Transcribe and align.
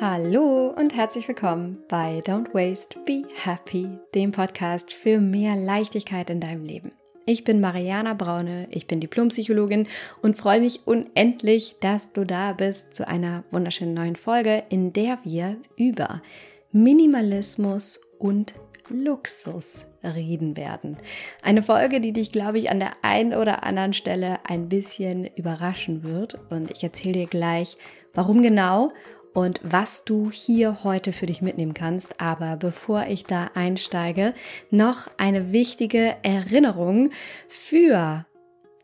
Hallo 0.00 0.72
und 0.76 0.94
herzlich 0.94 1.26
willkommen 1.26 1.82
bei 1.88 2.20
Don't 2.20 2.54
Waste, 2.54 3.00
Be 3.04 3.24
Happy, 3.34 3.88
dem 4.14 4.30
Podcast 4.30 4.92
für 4.92 5.18
mehr 5.18 5.56
Leichtigkeit 5.56 6.30
in 6.30 6.38
deinem 6.40 6.64
Leben. 6.64 6.92
Ich 7.26 7.42
bin 7.42 7.60
Mariana 7.60 8.14
Braune, 8.14 8.68
ich 8.70 8.86
bin 8.86 9.00
Diplompsychologin 9.00 9.88
und 10.22 10.36
freue 10.36 10.60
mich 10.60 10.86
unendlich, 10.86 11.78
dass 11.80 12.12
du 12.12 12.24
da 12.24 12.52
bist 12.52 12.94
zu 12.94 13.08
einer 13.08 13.42
wunderschönen 13.50 13.92
neuen 13.92 14.14
Folge, 14.14 14.62
in 14.68 14.92
der 14.92 15.18
wir 15.24 15.56
über 15.76 16.22
Minimalismus 16.70 18.00
und 18.20 18.54
Luxus 18.90 19.88
reden 20.04 20.56
werden. 20.56 20.96
Eine 21.42 21.62
Folge, 21.62 22.00
die 22.00 22.12
dich, 22.12 22.30
glaube 22.30 22.58
ich, 22.58 22.70
an 22.70 22.78
der 22.78 22.92
einen 23.02 23.34
oder 23.34 23.64
anderen 23.64 23.94
Stelle 23.94 24.38
ein 24.44 24.68
bisschen 24.68 25.28
überraschen 25.34 26.04
wird. 26.04 26.38
Und 26.50 26.70
ich 26.70 26.84
erzähle 26.84 27.14
dir 27.14 27.26
gleich, 27.26 27.76
warum 28.14 28.42
genau 28.42 28.92
und 29.38 29.60
was 29.62 30.04
du 30.04 30.32
hier 30.32 30.82
heute 30.82 31.12
für 31.12 31.26
dich 31.26 31.42
mitnehmen 31.42 31.72
kannst. 31.72 32.20
Aber 32.20 32.56
bevor 32.56 33.06
ich 33.06 33.22
da 33.22 33.52
einsteige, 33.54 34.34
noch 34.72 35.06
eine 35.16 35.52
wichtige 35.52 36.16
Erinnerung 36.24 37.12
für 37.46 38.26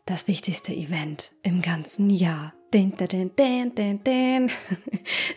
das 0.05 0.29
wichtigste 0.29 0.73
Event 0.73 1.33
im 1.43 1.61
ganzen 1.61 2.09
Jahr. 2.09 2.53
Den, 2.75 2.91
den, 2.97 4.03
den, 4.03 4.51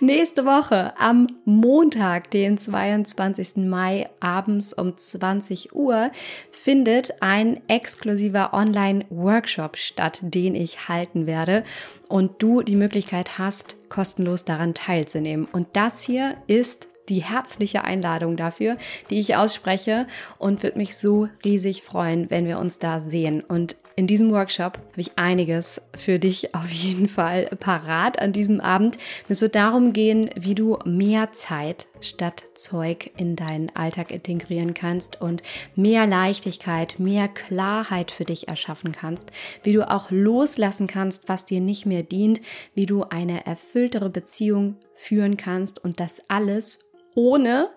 Nächste 0.01 0.45
Woche 0.45 0.93
am 0.99 1.29
Montag, 1.45 2.33
den 2.33 2.59
22. 2.59 3.59
Mai 3.59 4.09
abends 4.19 4.73
um 4.73 4.97
20 4.97 5.73
Uhr 5.73 6.11
findet 6.51 7.23
ein 7.23 7.61
exklusiver 7.69 8.55
Online-Workshop 8.55 9.77
statt, 9.77 10.19
den 10.21 10.57
ich 10.57 10.89
halten 10.89 11.29
werde 11.29 11.63
und 12.09 12.43
du 12.43 12.63
die 12.63 12.75
Möglichkeit 12.75 13.39
hast, 13.39 13.77
kostenlos 13.89 14.45
daran 14.45 14.75
teilzunehmen. 14.75 15.47
Und 15.53 15.69
das 15.75 16.03
hier 16.03 16.39
ist 16.49 16.89
die 17.09 17.23
herzliche 17.23 17.85
Einladung 17.85 18.37
dafür, 18.37 18.77
die 19.11 19.21
ich 19.21 19.37
ausspreche 19.37 20.09
und 20.39 20.65
würde 20.65 20.79
mich 20.79 20.97
so 20.97 21.29
riesig 21.45 21.85
freuen, 21.85 22.31
wenn 22.31 22.47
wir 22.47 22.59
uns 22.59 22.81
da 22.81 23.01
sehen. 23.01 23.43
Und 23.43 23.77
in 23.99 24.07
diesem 24.07 24.31
Workshop 24.31 24.79
habe 24.79 25.01
ich 25.01 25.19
einiges 25.19 25.83
für 25.97 26.21
dich 26.21 26.55
auf 26.55 26.71
jeden 26.71 27.09
Fall 27.09 27.47
parat 27.59 28.21
an 28.21 28.33
diesem 28.33 28.61
Abend. 28.61 28.97
Es 29.29 29.43
wird 29.43 29.57
darum 29.57 29.93
gehen, 29.93 30.31
wie 30.37 30.55
du 30.55 30.79
mehr 30.85 31.33
Zeit 31.33 31.89
statt 32.01 32.45
Zeug 32.55 33.11
in 33.17 33.35
deinen 33.35 33.75
Alltag 33.75 34.13
integrieren 34.13 34.73
kannst 34.73 35.21
und 35.21 35.43
mehr 35.75 36.07
Leichtigkeit, 36.07 37.01
mehr 37.01 37.27
Klarheit 37.27 38.13
für 38.13 38.25
dich 38.25 38.47
erschaffen 38.47 38.93
kannst, 38.93 39.33
wie 39.65 39.73
du 39.73 39.91
auch 39.91 40.13
loslassen 40.13 40.87
kannst, 40.87 41.29
was 41.29 41.45
dir 41.45 41.61
nicht 41.61 41.85
mehr 41.85 42.05
dient, 42.05 42.41
wie 42.75 42.87
du 42.87 43.03
eine 43.03 43.47
erfülltere 43.47 44.11
Beziehung 44.11 44.77
führen 44.95 45.37
kannst 45.37 45.83
und 45.83 45.99
das 45.99 46.23
alles 46.29 46.79
ohne 47.17 47.71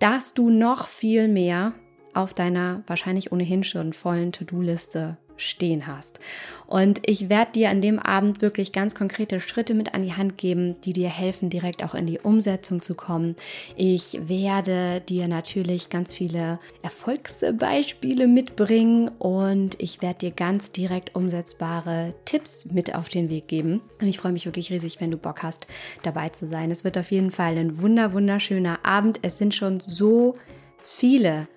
dass 0.00 0.34
du 0.34 0.50
noch 0.50 0.86
viel 0.86 1.28
mehr 1.28 1.72
auf 2.12 2.34
deiner 2.34 2.82
wahrscheinlich 2.86 3.32
ohnehin 3.32 3.64
schon 3.64 3.94
vollen 3.94 4.32
To-Do-Liste 4.32 5.16
stehen 5.36 5.86
hast. 5.86 6.18
Und 6.66 7.00
ich 7.04 7.28
werde 7.28 7.52
dir 7.52 7.70
an 7.70 7.82
dem 7.82 7.98
Abend 7.98 8.40
wirklich 8.40 8.72
ganz 8.72 8.94
konkrete 8.94 9.40
Schritte 9.40 9.74
mit 9.74 9.92
an 9.92 10.02
die 10.02 10.14
Hand 10.14 10.38
geben, 10.38 10.80
die 10.82 10.94
dir 10.94 11.10
helfen, 11.10 11.50
direkt 11.50 11.84
auch 11.84 11.94
in 11.94 12.06
die 12.06 12.18
Umsetzung 12.18 12.80
zu 12.80 12.94
kommen. 12.94 13.36
Ich 13.76 14.18
werde 14.28 15.02
dir 15.06 15.28
natürlich 15.28 15.90
ganz 15.90 16.14
viele 16.14 16.58
Erfolgsbeispiele 16.82 18.26
mitbringen 18.26 19.10
und 19.18 19.80
ich 19.80 20.00
werde 20.00 20.20
dir 20.20 20.30
ganz 20.30 20.72
direkt 20.72 21.14
umsetzbare 21.14 22.14
Tipps 22.24 22.66
mit 22.66 22.94
auf 22.94 23.10
den 23.10 23.28
Weg 23.28 23.48
geben. 23.48 23.82
Und 24.00 24.06
ich 24.06 24.18
freue 24.18 24.32
mich 24.32 24.46
wirklich 24.46 24.70
riesig, 24.70 25.00
wenn 25.00 25.10
du 25.10 25.18
Bock 25.18 25.42
hast, 25.42 25.66
dabei 26.02 26.30
zu 26.30 26.48
sein. 26.48 26.70
Es 26.70 26.84
wird 26.84 26.96
auf 26.96 27.10
jeden 27.10 27.30
Fall 27.30 27.58
ein 27.58 27.82
wunder 27.82 28.14
wunderschöner 28.14 28.78
Abend. 28.82 29.18
Es 29.20 29.36
sind 29.36 29.54
schon 29.54 29.80
so 29.80 30.36
viele 30.78 31.48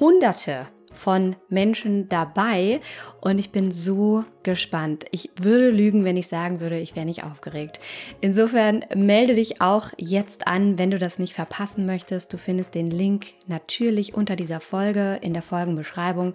Hunderte 0.00 0.66
von 0.94 1.36
Menschen 1.48 2.08
dabei 2.08 2.80
und 3.20 3.38
ich 3.38 3.50
bin 3.50 3.70
so 3.72 4.24
gespannt. 4.42 5.04
Ich 5.10 5.30
würde 5.40 5.70
lügen, 5.70 6.04
wenn 6.04 6.16
ich 6.16 6.28
sagen 6.28 6.60
würde, 6.60 6.78
ich 6.78 6.94
wäre 6.96 7.06
nicht 7.06 7.24
aufgeregt. 7.24 7.80
Insofern 8.20 8.84
melde 8.94 9.34
dich 9.34 9.60
auch 9.60 9.90
jetzt 9.96 10.46
an, 10.46 10.78
wenn 10.78 10.90
du 10.90 10.98
das 10.98 11.18
nicht 11.18 11.34
verpassen 11.34 11.86
möchtest. 11.86 12.32
Du 12.32 12.38
findest 12.38 12.74
den 12.74 12.90
Link 12.90 13.26
natürlich 13.46 14.14
unter 14.14 14.36
dieser 14.36 14.60
Folge 14.60 15.18
in 15.20 15.32
der 15.32 15.42
Folgenbeschreibung. 15.42 16.34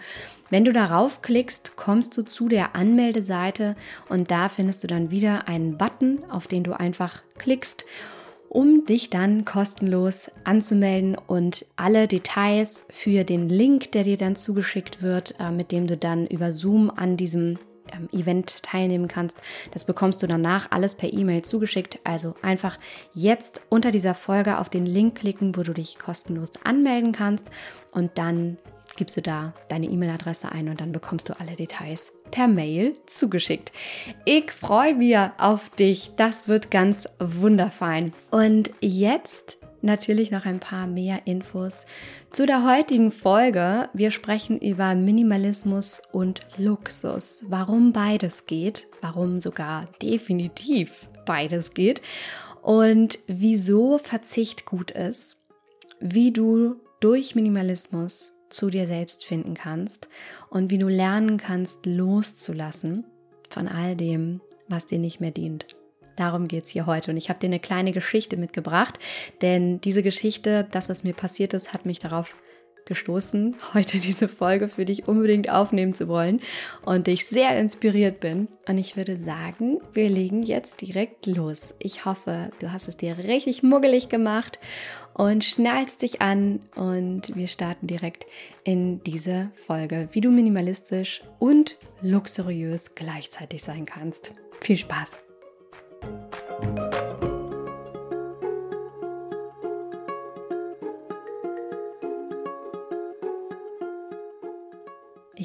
Wenn 0.49 0.65
du 0.65 0.73
darauf 0.73 1.21
klickst, 1.21 1.75
kommst 1.75 2.17
du 2.17 2.23
zu 2.23 2.49
der 2.49 2.75
Anmeldeseite 2.75 3.75
und 4.09 4.31
da 4.31 4.49
findest 4.49 4.83
du 4.83 4.87
dann 4.87 5.11
wieder 5.11 5.47
einen 5.47 5.77
Button, 5.77 6.23
auf 6.29 6.47
den 6.47 6.63
du 6.63 6.77
einfach 6.77 7.21
klickst 7.37 7.85
um 8.49 8.85
dich 8.85 9.09
dann 9.11 9.45
kostenlos 9.45 10.31
anzumelden 10.43 11.15
und 11.15 11.65
alle 11.75 12.07
Details 12.07 12.85
für 12.89 13.23
den 13.23 13.47
Link, 13.47 13.91
der 13.91 14.03
dir 14.03 14.17
dann 14.17 14.35
zugeschickt 14.35 15.01
wird, 15.01 15.35
äh, 15.39 15.51
mit 15.51 15.71
dem 15.71 15.87
du 15.87 15.95
dann 15.95 16.25
über 16.27 16.51
Zoom 16.51 16.89
an 16.89 17.15
diesem 17.15 17.59
ähm, 17.93 18.09
Event 18.11 18.63
teilnehmen 18.63 19.07
kannst. 19.07 19.37
Das 19.71 19.85
bekommst 19.85 20.21
du 20.23 20.27
danach 20.27 20.71
alles 20.71 20.95
per 20.95 21.13
E-Mail 21.13 21.43
zugeschickt. 21.43 21.99
Also 22.03 22.35
einfach 22.41 22.79
jetzt 23.13 23.61
unter 23.69 23.91
dieser 23.91 24.15
Folge 24.15 24.57
auf 24.57 24.69
den 24.69 24.85
Link 24.85 25.15
klicken, 25.15 25.55
wo 25.55 25.61
du 25.61 25.73
dich 25.73 25.99
kostenlos 25.99 26.53
anmelden 26.63 27.11
kannst 27.11 27.51
und 27.91 28.17
dann 28.17 28.57
gibst 28.95 29.17
du 29.17 29.21
da 29.21 29.53
deine 29.69 29.87
E-Mail-Adresse 29.87 30.51
ein 30.51 30.69
und 30.69 30.81
dann 30.81 30.91
bekommst 30.91 31.29
du 31.29 31.39
alle 31.39 31.55
Details 31.55 32.11
per 32.31 32.47
Mail 32.47 32.93
zugeschickt. 33.05 33.71
Ich 34.25 34.51
freue 34.51 34.95
mich 34.95 35.17
auf 35.37 35.69
dich. 35.71 36.11
Das 36.15 36.47
wird 36.47 36.71
ganz 36.71 37.07
wunderfein. 37.19 38.13
Und 38.31 38.71
jetzt 38.81 39.57
natürlich 39.81 40.31
noch 40.31 40.45
ein 40.45 40.59
paar 40.59 40.87
mehr 40.87 41.21
Infos 41.25 41.85
zu 42.31 42.45
der 42.45 42.65
heutigen 42.65 43.11
Folge. 43.11 43.89
Wir 43.93 44.11
sprechen 44.11 44.59
über 44.59 44.95
Minimalismus 44.95 46.01
und 46.11 46.41
Luxus. 46.57 47.45
Warum 47.49 47.93
beides 47.93 48.45
geht, 48.45 48.87
warum 49.01 49.41
sogar 49.41 49.85
definitiv 50.01 51.09
beides 51.25 51.73
geht 51.73 52.01
und 52.61 53.19
wieso 53.27 53.97
Verzicht 53.97 54.65
gut 54.65 54.91
ist, 54.91 55.37
wie 55.99 56.31
du 56.31 56.75
durch 56.99 57.35
Minimalismus 57.35 58.38
zu 58.49 58.69
dir 58.69 58.87
selbst 58.87 59.25
finden 59.25 59.53
kannst 59.53 60.09
und 60.49 60.71
wie 60.71 60.77
du 60.77 60.87
lernen 60.87 61.37
kannst, 61.37 61.85
loszulassen 61.85 63.05
von 63.49 63.67
all 63.67 63.95
dem, 63.95 64.41
was 64.67 64.85
dir 64.85 64.99
nicht 64.99 65.19
mehr 65.19 65.31
dient. 65.31 65.67
Darum 66.15 66.47
geht 66.47 66.65
es 66.65 66.69
hier 66.69 66.85
heute. 66.85 67.11
Und 67.11 67.17
ich 67.17 67.29
habe 67.29 67.39
dir 67.39 67.47
eine 67.47 67.61
kleine 67.61 67.93
Geschichte 67.93 68.35
mitgebracht, 68.35 68.99
denn 69.41 69.79
diese 69.79 70.03
Geschichte, 70.03 70.67
das, 70.69 70.89
was 70.89 71.03
mir 71.03 71.13
passiert 71.13 71.53
ist, 71.53 71.73
hat 71.73 71.85
mich 71.85 71.99
darauf 71.99 72.35
gestoßen, 72.89 73.55
heute 73.73 73.99
diese 73.99 74.27
Folge 74.27 74.67
für 74.67 74.83
dich 74.83 75.07
unbedingt 75.07 75.49
aufnehmen 75.49 75.93
zu 75.93 76.09
wollen 76.09 76.41
und 76.83 77.07
ich 77.07 77.25
sehr 77.25 77.57
inspiriert 77.57 78.19
bin. 78.19 78.49
Und 78.67 78.77
ich 78.77 78.97
würde 78.97 79.15
sagen, 79.15 79.79
wir 79.93 80.09
legen 80.09 80.43
jetzt 80.43 80.81
direkt 80.81 81.25
los. 81.25 81.73
Ich 81.79 82.03
hoffe, 82.03 82.51
du 82.59 82.73
hast 82.73 82.89
es 82.89 82.97
dir 82.97 83.17
richtig 83.17 83.63
muggelig 83.63 84.09
gemacht 84.09 84.59
und 85.13 85.45
schnallst 85.45 86.01
dich 86.01 86.21
an 86.21 86.59
und 86.75 87.35
wir 87.35 87.47
starten 87.47 87.87
direkt 87.87 88.25
in 88.63 89.01
diese 89.03 89.51
Folge, 89.53 90.09
wie 90.11 90.21
du 90.21 90.31
minimalistisch 90.31 91.23
und 91.39 91.77
luxuriös 92.01 92.95
gleichzeitig 92.95 93.63
sein 93.63 93.85
kannst. 93.85 94.33
Viel 94.59 94.77
Spaß! 94.77 95.19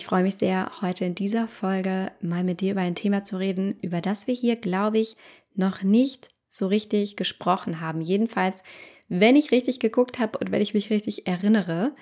Ich 0.05 0.09
freue 0.09 0.25
mich 0.25 0.35
sehr, 0.35 0.71
heute 0.83 1.07
in 1.07 1.15
dieser 1.15 1.49
Folge 1.49 2.13
mal 2.21 2.45
mit 2.45 2.61
dir 2.61 2.73
über 2.73 2.83
ein 2.83 2.95
Thema 2.95 3.25
zu 3.25 3.39
reden, 3.39 3.79
über 3.81 4.03
das 4.03 4.27
wir 4.27 4.35
hier, 4.35 4.55
glaube 4.55 4.99
ich, 4.99 5.17
noch 5.55 5.83
nicht 5.83 6.29
so 6.47 6.67
richtig 6.67 7.17
gesprochen 7.17 7.81
haben. 7.81 8.03
Jedenfalls, 8.03 8.63
wenn 9.09 9.35
ich 9.35 9.51
richtig 9.51 9.81
geguckt 9.81 10.19
habe 10.19 10.37
und 10.37 10.51
wenn 10.53 10.61
ich 10.61 10.75
mich 10.75 10.91
richtig 10.91 11.27
erinnere 11.27 11.97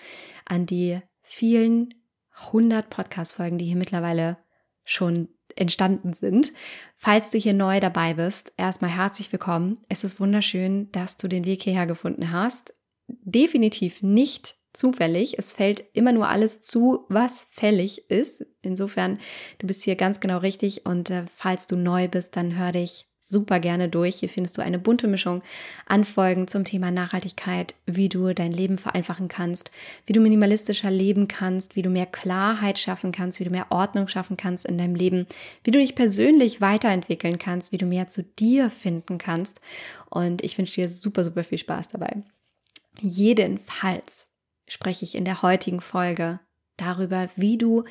an 0.44 0.66
die 0.66 0.98
vielen 1.20 1.94
hundert 2.52 2.90
Podcast-Folgen, 2.90 3.58
die 3.58 3.66
hier 3.66 3.76
mittlerweile 3.76 4.36
schon 4.82 5.28
entstanden 5.54 6.12
sind. 6.12 6.52
Falls 6.96 7.30
du 7.30 7.38
hier 7.38 7.54
neu 7.54 7.78
dabei 7.78 8.14
bist, 8.14 8.52
erstmal 8.56 8.90
herzlich 8.90 9.30
willkommen. 9.30 9.78
Es 9.88 10.02
ist 10.02 10.18
wunderschön, 10.18 10.90
dass 10.90 11.18
du 11.18 11.28
den 11.28 11.46
Weg 11.46 11.62
hierher 11.62 11.86
gefunden 11.86 12.32
hast. 12.32 12.74
Definitiv 13.06 14.02
nicht 14.02 14.56
zufällig. 14.72 15.38
Es 15.38 15.52
fällt 15.52 15.84
immer 15.92 16.12
nur 16.12 16.28
alles 16.28 16.62
zu, 16.62 17.04
was 17.08 17.46
fällig 17.50 18.10
ist. 18.10 18.46
Insofern, 18.62 19.18
du 19.58 19.66
bist 19.66 19.82
hier 19.82 19.96
ganz 19.96 20.20
genau 20.20 20.38
richtig 20.38 20.86
und 20.86 21.10
äh, 21.10 21.24
falls 21.34 21.66
du 21.66 21.76
neu 21.76 22.08
bist, 22.08 22.36
dann 22.36 22.56
hör 22.56 22.72
dich 22.72 23.06
super 23.24 23.60
gerne 23.60 23.88
durch. 23.88 24.16
Hier 24.16 24.28
findest 24.28 24.58
du 24.58 24.62
eine 24.62 24.78
bunte 24.78 25.06
Mischung 25.06 25.42
an 25.86 26.04
Folgen 26.04 26.48
zum 26.48 26.64
Thema 26.64 26.90
Nachhaltigkeit, 26.90 27.74
wie 27.86 28.08
du 28.08 28.34
dein 28.34 28.52
Leben 28.52 28.78
vereinfachen 28.78 29.28
kannst, 29.28 29.70
wie 30.06 30.12
du 30.12 30.20
minimalistischer 30.20 30.90
leben 30.90 31.28
kannst, 31.28 31.76
wie 31.76 31.82
du 31.82 31.88
mehr 31.88 32.06
Klarheit 32.06 32.78
schaffen 32.78 33.12
kannst, 33.12 33.38
wie 33.38 33.44
du 33.44 33.50
mehr 33.50 33.70
Ordnung 33.70 34.08
schaffen 34.08 34.36
kannst 34.36 34.66
in 34.66 34.76
deinem 34.76 34.96
Leben, 34.96 35.26
wie 35.62 35.70
du 35.70 35.78
dich 35.78 35.94
persönlich 35.94 36.60
weiterentwickeln 36.60 37.38
kannst, 37.38 37.70
wie 37.72 37.78
du 37.78 37.86
mehr 37.86 38.08
zu 38.08 38.24
dir 38.24 38.70
finden 38.70 39.18
kannst. 39.18 39.60
Und 40.10 40.42
ich 40.42 40.58
wünsche 40.58 40.80
dir 40.80 40.88
super, 40.88 41.24
super 41.24 41.44
viel 41.44 41.58
Spaß 41.58 41.88
dabei. 41.88 42.22
Jedenfalls 43.00 44.31
spreche 44.72 45.04
ich 45.04 45.14
in 45.14 45.24
der 45.24 45.42
heutigen 45.42 45.80
Folge 45.80 46.40
darüber, 46.76 47.28
wie 47.36 47.58
du 47.58 47.84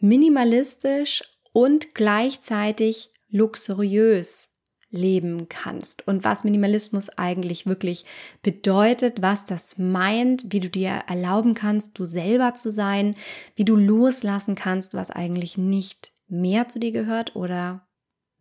minimalistisch 0.00 1.22
und 1.52 1.94
gleichzeitig 1.94 3.10
luxuriös 3.30 4.50
leben 4.90 5.48
kannst 5.48 6.06
und 6.06 6.24
was 6.24 6.44
Minimalismus 6.44 7.08
eigentlich 7.10 7.66
wirklich 7.66 8.04
bedeutet, 8.42 9.22
was 9.22 9.44
das 9.44 9.78
meint, 9.78 10.52
wie 10.52 10.60
du 10.60 10.68
dir 10.68 11.02
erlauben 11.08 11.54
kannst, 11.54 11.98
du 11.98 12.06
selber 12.06 12.54
zu 12.54 12.70
sein, 12.70 13.16
wie 13.56 13.64
du 13.64 13.76
loslassen 13.76 14.54
kannst, 14.54 14.94
was 14.94 15.10
eigentlich 15.10 15.58
nicht 15.58 16.12
mehr 16.28 16.68
zu 16.68 16.78
dir 16.78 16.92
gehört 16.92 17.34
oder 17.34 17.86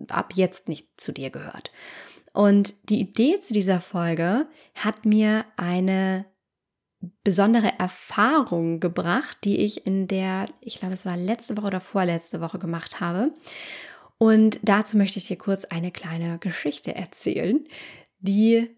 ab 0.09 0.33
jetzt 0.35 0.67
nicht 0.67 0.89
zu 0.97 1.11
dir 1.11 1.29
gehört. 1.29 1.71
Und 2.33 2.73
die 2.89 2.99
Idee 2.99 3.39
zu 3.39 3.53
dieser 3.53 3.79
Folge 3.79 4.47
hat 4.75 5.05
mir 5.05 5.45
eine 5.57 6.25
besondere 7.23 7.73
Erfahrung 7.79 8.79
gebracht, 8.79 9.37
die 9.43 9.57
ich 9.57 9.85
in 9.85 10.07
der, 10.07 10.47
ich 10.61 10.79
glaube, 10.79 10.93
es 10.93 11.05
war 11.05 11.17
letzte 11.17 11.57
Woche 11.57 11.67
oder 11.67 11.81
vorletzte 11.81 12.41
Woche 12.41 12.59
gemacht 12.59 12.99
habe. 12.99 13.33
Und 14.17 14.59
dazu 14.63 14.97
möchte 14.97 15.19
ich 15.19 15.27
dir 15.27 15.37
kurz 15.37 15.65
eine 15.65 15.91
kleine 15.91 16.39
Geschichte 16.39 16.95
erzählen, 16.95 17.67
die 18.19 18.69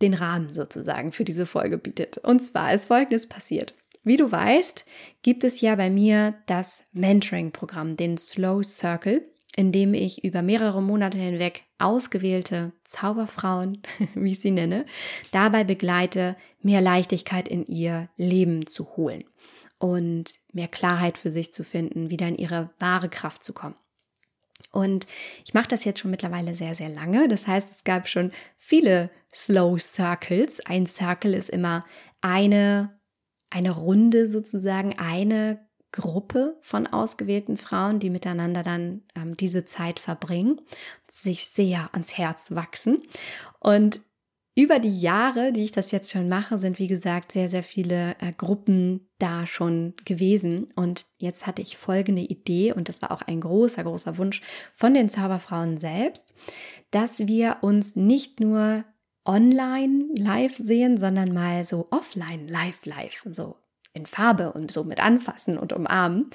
den 0.00 0.14
Rahmen 0.14 0.52
sozusagen 0.52 1.12
für 1.12 1.24
diese 1.24 1.46
Folge 1.46 1.76
bietet. 1.76 2.18
Und 2.18 2.40
zwar 2.40 2.72
ist 2.72 2.86
Folgendes 2.86 3.28
passiert. 3.28 3.74
Wie 4.02 4.16
du 4.16 4.30
weißt, 4.30 4.86
gibt 5.22 5.44
es 5.44 5.60
ja 5.60 5.74
bei 5.74 5.90
mir 5.90 6.34
das 6.46 6.86
Mentoring-Programm, 6.92 7.96
den 7.96 8.16
Slow 8.16 8.62
Circle, 8.62 9.28
in 9.56 9.72
dem 9.72 9.94
ich 9.94 10.24
über 10.24 10.42
mehrere 10.42 10.82
Monate 10.82 11.18
hinweg 11.18 11.64
ausgewählte 11.78 12.72
Zauberfrauen, 12.84 13.82
wie 14.14 14.30
ich 14.30 14.40
sie 14.40 14.50
nenne, 14.50 14.86
dabei 15.32 15.64
begleite, 15.64 16.36
mehr 16.62 16.80
Leichtigkeit 16.80 17.48
in 17.48 17.64
ihr 17.66 18.08
Leben 18.16 18.66
zu 18.66 18.96
holen 18.96 19.24
und 19.78 20.38
mehr 20.52 20.68
Klarheit 20.68 21.18
für 21.18 21.30
sich 21.30 21.52
zu 21.52 21.64
finden, 21.64 22.10
wieder 22.10 22.28
in 22.28 22.36
ihre 22.36 22.70
wahre 22.78 23.08
Kraft 23.08 23.42
zu 23.42 23.52
kommen. 23.52 23.76
Und 24.72 25.06
ich 25.44 25.54
mache 25.54 25.68
das 25.68 25.84
jetzt 25.84 26.00
schon 26.00 26.10
mittlerweile 26.10 26.54
sehr, 26.54 26.74
sehr 26.74 26.90
lange. 26.90 27.26
Das 27.28 27.46
heißt, 27.46 27.70
es 27.70 27.82
gab 27.82 28.06
schon 28.08 28.30
viele 28.56 29.10
Slow 29.34 29.78
Circles. 29.78 30.60
Ein 30.66 30.86
Circle 30.86 31.34
ist 31.34 31.48
immer 31.48 31.84
eine, 32.20 33.00
eine 33.48 33.70
Runde 33.70 34.28
sozusagen, 34.28 34.98
eine 34.98 35.66
Gruppe 35.92 36.56
von 36.60 36.86
ausgewählten 36.86 37.56
Frauen, 37.56 37.98
die 37.98 38.10
miteinander 38.10 38.62
dann 38.62 39.02
ähm, 39.16 39.36
diese 39.36 39.64
Zeit 39.64 39.98
verbringen, 39.98 40.60
sich 41.10 41.46
sehr 41.46 41.90
ans 41.92 42.16
Herz 42.16 42.54
wachsen. 42.54 43.02
Und 43.58 44.00
über 44.56 44.78
die 44.78 45.00
Jahre, 45.00 45.52
die 45.52 45.62
ich 45.62 45.72
das 45.72 45.90
jetzt 45.90 46.10
schon 46.10 46.28
mache, 46.28 46.58
sind 46.58 46.78
wie 46.78 46.88
gesagt 46.88 47.32
sehr, 47.32 47.48
sehr 47.48 47.62
viele 47.62 48.16
äh, 48.20 48.32
Gruppen 48.36 49.08
da 49.18 49.46
schon 49.46 49.94
gewesen. 50.04 50.66
Und 50.74 51.06
jetzt 51.18 51.46
hatte 51.46 51.62
ich 51.62 51.76
folgende 51.76 52.22
Idee, 52.22 52.72
und 52.72 52.88
das 52.88 53.00
war 53.00 53.12
auch 53.12 53.22
ein 53.22 53.40
großer, 53.40 53.84
großer 53.84 54.18
Wunsch 54.18 54.42
von 54.74 54.92
den 54.92 55.08
Zauberfrauen 55.08 55.78
selbst, 55.78 56.34
dass 56.90 57.26
wir 57.26 57.58
uns 57.62 57.96
nicht 57.96 58.40
nur 58.40 58.84
online 59.24 60.06
live 60.16 60.56
sehen, 60.56 60.98
sondern 60.98 61.32
mal 61.32 61.64
so 61.64 61.86
offline 61.90 62.48
live 62.48 62.84
live 62.86 63.22
so 63.30 63.56
in 63.92 64.06
Farbe 64.06 64.52
und 64.52 64.70
so 64.70 64.84
mit 64.84 65.02
anfassen 65.02 65.58
und 65.58 65.72
umarmen. 65.72 66.30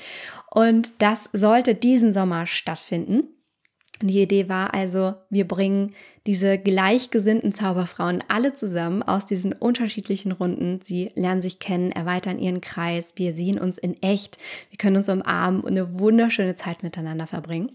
Und 0.52 0.94
das 1.00 1.30
sollte 1.34 1.75
diesen 1.75 2.13
Sommer 2.13 2.48
stattfinden. 2.48 3.30
Die 4.02 4.22
Idee 4.22 4.50
war 4.50 4.74
also, 4.74 5.16
wir 5.30 5.48
bringen 5.48 5.94
diese 6.25 6.57
gleichgesinnten 6.57 7.54
Zauberfrauen 7.54 8.22
alle 8.28 8.54
zusammen 8.54 9.04
aus 9.04 9.25
diesen 9.25 9.54
unterschiedlichen 9.54 10.34
Runden. 10.34 10.81
Sie 10.81 11.12
lernen 11.16 11.42
sich 11.42 11.60
kennen, 11.60 11.94
erweitern 11.94 12.38
ihren 12.38 12.60
Kreis, 12.60 13.13
wir 13.16 13.31
sehen 13.31 13.58
uns 13.58 13.78
in 13.78 14.01
echt, 14.01 14.38
wir 14.69 14.78
können 14.78 14.98
uns 14.98 15.08
umarmen 15.08 15.62
und 15.62 15.69
eine 15.69 15.98
wunderschöne 15.98 16.56
Zeit 16.56 16.84
miteinander 16.84 17.25
verbringen. 17.25 17.72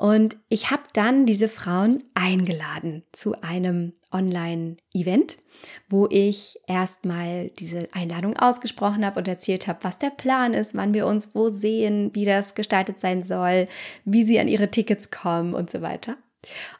Und 0.00 0.38
ich 0.48 0.70
habe 0.70 0.84
dann 0.94 1.26
diese 1.26 1.46
Frauen 1.46 2.02
eingeladen 2.14 3.02
zu 3.12 3.34
einem 3.42 3.92
Online-Event, 4.10 5.36
wo 5.90 6.06
ich 6.08 6.58
erstmal 6.66 7.50
diese 7.50 7.86
Einladung 7.92 8.34
ausgesprochen 8.34 9.04
habe 9.04 9.18
und 9.18 9.28
erzählt 9.28 9.66
habe, 9.66 9.80
was 9.82 9.98
der 9.98 10.08
Plan 10.08 10.54
ist, 10.54 10.74
wann 10.74 10.94
wir 10.94 11.06
uns 11.06 11.34
wo 11.34 11.50
sehen, 11.50 12.14
wie 12.14 12.24
das 12.24 12.54
gestaltet 12.54 12.98
sein 12.98 13.22
soll, 13.22 13.68
wie 14.06 14.22
sie 14.22 14.40
an 14.40 14.48
ihre 14.48 14.70
Tickets 14.70 15.10
kommen 15.10 15.52
und 15.52 15.70
so 15.70 15.82
weiter. 15.82 16.16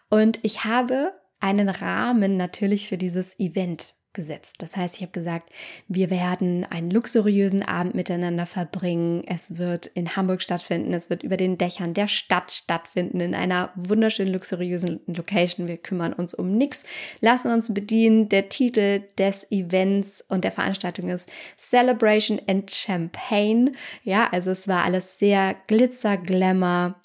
Und 0.08 0.38
ich 0.40 0.64
habe 0.64 1.12
einen 1.40 1.68
Rahmen 1.68 2.38
natürlich 2.38 2.88
für 2.88 2.96
dieses 2.96 3.38
Event 3.38 3.96
gesetzt. 4.12 4.56
Das 4.58 4.76
heißt, 4.76 4.96
ich 4.96 5.02
habe 5.02 5.12
gesagt, 5.12 5.50
wir 5.86 6.10
werden 6.10 6.64
einen 6.64 6.90
luxuriösen 6.90 7.62
Abend 7.62 7.94
miteinander 7.94 8.46
verbringen. 8.46 9.22
Es 9.26 9.58
wird 9.58 9.86
in 9.86 10.16
Hamburg 10.16 10.42
stattfinden. 10.42 10.92
Es 10.92 11.10
wird 11.10 11.22
über 11.22 11.36
den 11.36 11.58
Dächern 11.58 11.94
der 11.94 12.08
Stadt 12.08 12.50
stattfinden, 12.50 13.20
in 13.20 13.34
einer 13.34 13.70
wunderschönen, 13.76 14.32
luxuriösen 14.32 15.00
Location. 15.06 15.68
Wir 15.68 15.76
kümmern 15.76 16.12
uns 16.12 16.34
um 16.34 16.56
nichts, 16.56 16.84
lassen 17.20 17.52
uns 17.52 17.72
bedienen. 17.72 18.28
Der 18.28 18.48
Titel 18.48 19.04
des 19.18 19.50
Events 19.50 20.20
und 20.28 20.44
der 20.44 20.52
Veranstaltung 20.52 21.08
ist 21.08 21.30
Celebration 21.56 22.40
and 22.48 22.70
Champagne. 22.70 23.72
Ja, 24.02 24.28
also 24.30 24.50
es 24.50 24.66
war 24.66 24.84
alles 24.84 25.18
sehr 25.18 25.54
glitzer, 25.66 26.16
glamour, 26.16 26.96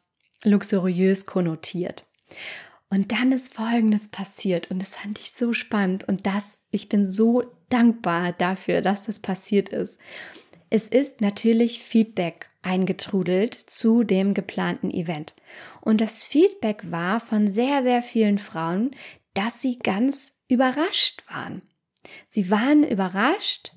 luxuriös 0.44 1.26
konnotiert. 1.26 2.06
Und 2.90 3.12
dann 3.12 3.32
ist 3.32 3.54
Folgendes 3.54 4.10
passiert 4.10 4.70
und 4.70 4.80
das 4.80 4.96
fand 4.96 5.20
ich 5.20 5.32
so 5.32 5.54
spannend 5.54 6.08
und 6.08 6.26
das, 6.26 6.60
ich 6.72 6.88
bin 6.88 7.10
so 7.10 7.44
dankbar 7.70 8.32
dafür, 8.34 8.82
dass 8.82 9.06
das 9.06 9.20
passiert 9.20 9.70
ist. 9.70 10.00
Es 10.70 10.90
ist 10.90 11.22
natürlich 11.22 11.80
Feedback 11.80 12.50
eingetrudelt 12.62 13.54
zu 13.54 14.04
dem 14.04 14.34
geplanten 14.34 14.92
Event. 14.92 15.36
Und 15.82 16.02
das 16.02 16.26
Feedback 16.26 16.90
war 16.92 17.20
von 17.20 17.48
sehr, 17.48 17.84
sehr 17.84 18.04
vielen 18.04 18.38
Frauen, 18.38 18.92
dass 19.34 19.62
sie 19.62 19.80
ganz 19.80 20.34
überrascht 20.48 21.24
waren. 21.30 21.62
Sie 22.30 22.50
waren 22.52 22.84
überrascht 22.84 23.74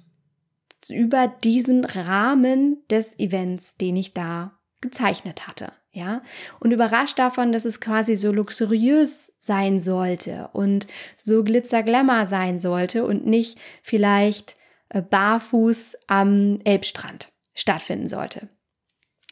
über 0.91 1.29
diesen 1.29 1.85
Rahmen 1.85 2.83
des 2.91 3.19
Events, 3.19 3.77
den 3.77 3.97
ich 3.97 4.15
da 4.15 4.59
gezeichnet 4.81 5.47
hatte 5.47 5.73
ja, 5.99 6.23
und 6.61 6.71
überrascht 6.71 7.19
davon, 7.19 7.51
dass 7.51 7.65
es 7.65 7.81
quasi 7.81 8.15
so 8.15 8.31
luxuriös 8.33 9.35
sein 9.41 9.81
sollte 9.81 10.49
und 10.53 10.87
so 11.17 11.43
glitzerglamour 11.43 12.27
sein 12.27 12.59
sollte 12.59 13.05
und 13.05 13.27
nicht 13.27 13.59
vielleicht 13.83 14.57
äh, 14.91 15.03
barfuß 15.03 15.97
am 16.07 16.61
Elbstrand 16.65 17.33
stattfinden 17.55 18.09
sollte. 18.09 18.49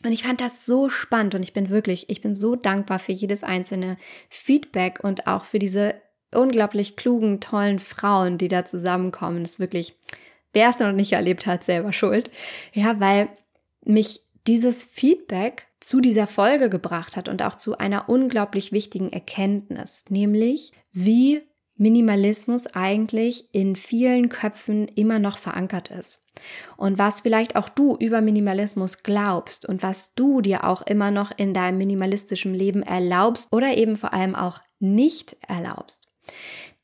Und 0.05 0.12
ich 0.12 0.25
fand 0.25 0.40
das 0.40 0.67
so 0.67 0.90
spannend 0.90 1.35
und 1.37 1.43
ich 1.43 1.52
bin 1.52 1.69
wirklich, 1.69 2.11
ich 2.11 2.21
bin 2.21 2.35
so 2.35 2.57
dankbar 2.57 2.99
für 2.99 3.12
jedes 3.12 3.45
einzelne 3.45 3.97
Feedback 4.29 4.99
und 5.02 5.26
auch 5.26 5.45
für 5.45 5.59
diese 5.59 5.95
unglaublich 6.35 6.97
klugen, 6.97 7.40
tollen 7.40 7.79
Frauen, 7.79 8.38
die 8.38 8.49
da 8.49 8.64
zusammenkommen. 8.64 9.43
Das 9.43 9.52
ist 9.52 9.61
wirklich, 9.61 9.95
wer 10.52 10.69
es 10.69 10.81
noch 10.81 10.93
nicht 10.93 11.12
erlebt 11.12 11.47
hat, 11.47 11.64
selber 11.64 11.93
schuld. 11.93 12.31
Ja, 12.73 13.00
weil 13.00 13.29
mich 13.85 14.21
dieses 14.47 14.85
Feedback 14.85 15.65
zu 15.80 16.00
dieser 16.00 16.26
Folge 16.26 16.71
gebracht 16.71 17.16
hat 17.16 17.28
und 17.28 17.42
auch 17.42 17.54
zu 17.54 17.78
einer 17.78 18.09
unglaublich 18.09 18.73
wichtigen 18.73 19.12
Erkenntnis, 19.12 20.04
nämlich 20.09 20.73
wie 20.92 21.42
Minimalismus 21.78 22.66
eigentlich 22.68 23.52
in 23.52 23.76
vielen 23.76 24.30
Köpfen 24.30 24.88
immer 24.88 25.18
noch 25.18 25.37
verankert 25.37 25.90
ist. 25.90 26.25
Und 26.76 26.99
was 26.99 27.21
vielleicht 27.21 27.54
auch 27.54 27.68
du 27.68 27.97
über 27.97 28.23
Minimalismus 28.23 29.02
glaubst 29.02 29.68
und 29.68 29.83
was 29.83 30.14
du 30.14 30.40
dir 30.40 30.64
auch 30.64 30.83
immer 30.83 31.11
noch 31.11 31.33
in 31.37 31.52
deinem 31.52 31.78
minimalistischen 31.78 32.54
Leben 32.54 32.83
erlaubst 32.83 33.52
oder 33.52 33.76
eben 33.76 33.99
vor 33.99 34.14
allem 34.14 34.35
auch 34.35 34.61
nicht 34.78 35.37
erlaubst. 35.47 36.09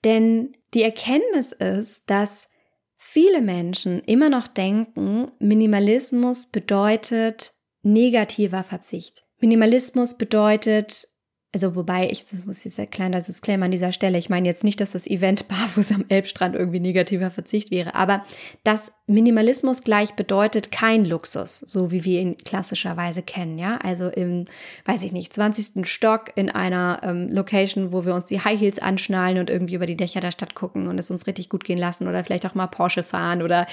Denn 0.04 0.54
die 0.74 0.82
Erkenntnis 0.82 1.52
ist, 1.52 2.10
dass 2.10 2.48
viele 2.96 3.40
Menschen 3.40 4.00
immer 4.00 4.28
noch 4.28 4.46
denken, 4.46 5.30
Minimalismus 5.38 6.46
bedeutet 6.46 7.54
negativer 7.82 8.64
Verzicht. 8.64 9.24
Minimalismus 9.40 10.16
bedeutet 10.16 11.08
also 11.54 11.76
wobei, 11.76 12.08
ich 12.10 12.24
das 12.30 12.46
muss 12.46 12.64
jetzt 12.64 12.80
ein 12.80 12.88
kleiner 12.88 13.20
Disclaimer 13.20 13.66
an 13.66 13.70
dieser 13.70 13.92
Stelle, 13.92 14.16
ich 14.16 14.30
meine 14.30 14.48
jetzt 14.48 14.64
nicht, 14.64 14.80
dass 14.80 14.92
das 14.92 15.06
Event 15.06 15.48
barfuß 15.48 15.92
am 15.92 16.06
Elbstrand 16.08 16.54
irgendwie 16.54 16.80
negativer 16.80 17.30
Verzicht 17.30 17.70
wäre, 17.70 17.94
aber 17.94 18.24
dass 18.64 18.92
Minimalismus 19.06 19.82
gleich 19.82 20.14
bedeutet 20.14 20.72
kein 20.72 21.04
Luxus, 21.04 21.58
so 21.58 21.90
wie 21.90 22.04
wir 22.04 22.20
ihn 22.20 22.38
klassischerweise 22.38 23.22
kennen, 23.22 23.58
ja, 23.58 23.76
also 23.76 24.08
im, 24.08 24.46
weiß 24.86 25.02
ich 25.02 25.12
nicht, 25.12 25.32
20. 25.32 25.86
Stock 25.86 26.32
in 26.36 26.48
einer 26.48 27.00
ähm, 27.02 27.28
Location, 27.28 27.92
wo 27.92 28.06
wir 28.06 28.14
uns 28.14 28.26
die 28.26 28.40
High 28.40 28.58
Heels 28.58 28.78
anschnallen 28.78 29.38
und 29.38 29.50
irgendwie 29.50 29.74
über 29.74 29.86
die 29.86 29.96
Dächer 29.96 30.20
der 30.20 30.30
Stadt 30.30 30.54
gucken 30.54 30.88
und 30.88 30.98
es 30.98 31.10
uns 31.10 31.26
richtig 31.26 31.50
gut 31.50 31.64
gehen 31.64 31.78
lassen 31.78 32.08
oder 32.08 32.24
vielleicht 32.24 32.46
auch 32.46 32.54
mal 32.54 32.66
Porsche 32.66 33.02
fahren 33.02 33.42
oder 33.42 33.66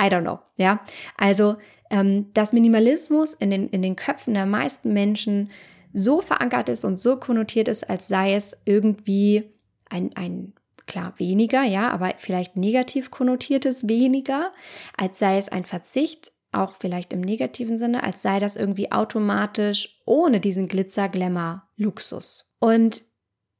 I 0.00 0.04
don't 0.04 0.22
know, 0.22 0.38
ja, 0.56 0.78
also 1.16 1.56
ähm, 1.90 2.32
dass 2.34 2.52
Minimalismus 2.52 3.34
in 3.34 3.50
den, 3.50 3.68
in 3.68 3.82
den 3.82 3.96
Köpfen 3.96 4.34
der 4.34 4.46
meisten 4.46 4.92
Menschen 4.92 5.50
so 5.92 6.20
verankert 6.20 6.68
ist 6.68 6.84
und 6.84 6.98
so 6.98 7.16
konnotiert 7.16 7.68
ist, 7.68 7.88
als 7.88 8.08
sei 8.08 8.34
es 8.34 8.56
irgendwie 8.64 9.44
ein, 9.88 10.10
ein 10.14 10.52
klar 10.86 11.14
weniger, 11.18 11.62
ja, 11.62 11.90
aber 11.90 12.12
vielleicht 12.18 12.56
negativ 12.56 13.10
konnotiertes 13.10 13.88
weniger, 13.88 14.52
als 14.96 15.18
sei 15.18 15.38
es 15.38 15.48
ein 15.48 15.64
Verzicht, 15.64 16.32
auch 16.52 16.74
vielleicht 16.74 17.12
im 17.12 17.20
negativen 17.20 17.78
Sinne, 17.78 18.02
als 18.02 18.22
sei 18.22 18.38
das 18.38 18.56
irgendwie 18.56 18.92
automatisch 18.92 20.00
ohne 20.06 20.40
diesen 20.40 20.68
Glitzer, 20.68 21.08
Glamour, 21.08 21.68
Luxus. 21.76 22.46
Und 22.60 23.02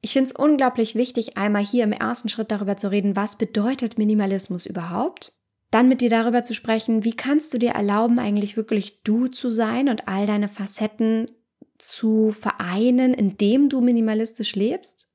ich 0.01 0.13
finde 0.13 0.31
es 0.31 0.37
unglaublich 0.37 0.95
wichtig, 0.95 1.37
einmal 1.37 1.65
hier 1.65 1.85
im 1.85 1.93
ersten 1.93 2.29
Schritt 2.29 2.51
darüber 2.51 2.77
zu 2.77 2.91
reden, 2.91 3.17
was 3.17 3.37
bedeutet 3.37 3.99
Minimalismus 3.99 4.67
überhaupt? 4.67 5.33
Dann 5.77 5.91
mit 5.91 6.01
dir 6.01 6.09
darüber 6.09 6.43
zu 6.43 6.55
sprechen, 6.55 7.05
wie 7.05 7.13
kannst 7.13 7.53
du 7.53 7.59
dir 7.59 7.73
erlauben, 7.73 8.19
eigentlich 8.19 8.57
wirklich 8.57 9.03
du 9.03 9.27
zu 9.27 9.51
sein 9.51 9.91
und 9.91 10.09
all 10.09 10.25
deine 10.25 10.49
Facetten 10.49 11.27
zu 11.77 12.31
vereinen, 12.31 13.13
indem 13.13 13.69
du 13.69 13.83
minimalistisch 13.83 14.57
lebst 14.57 15.13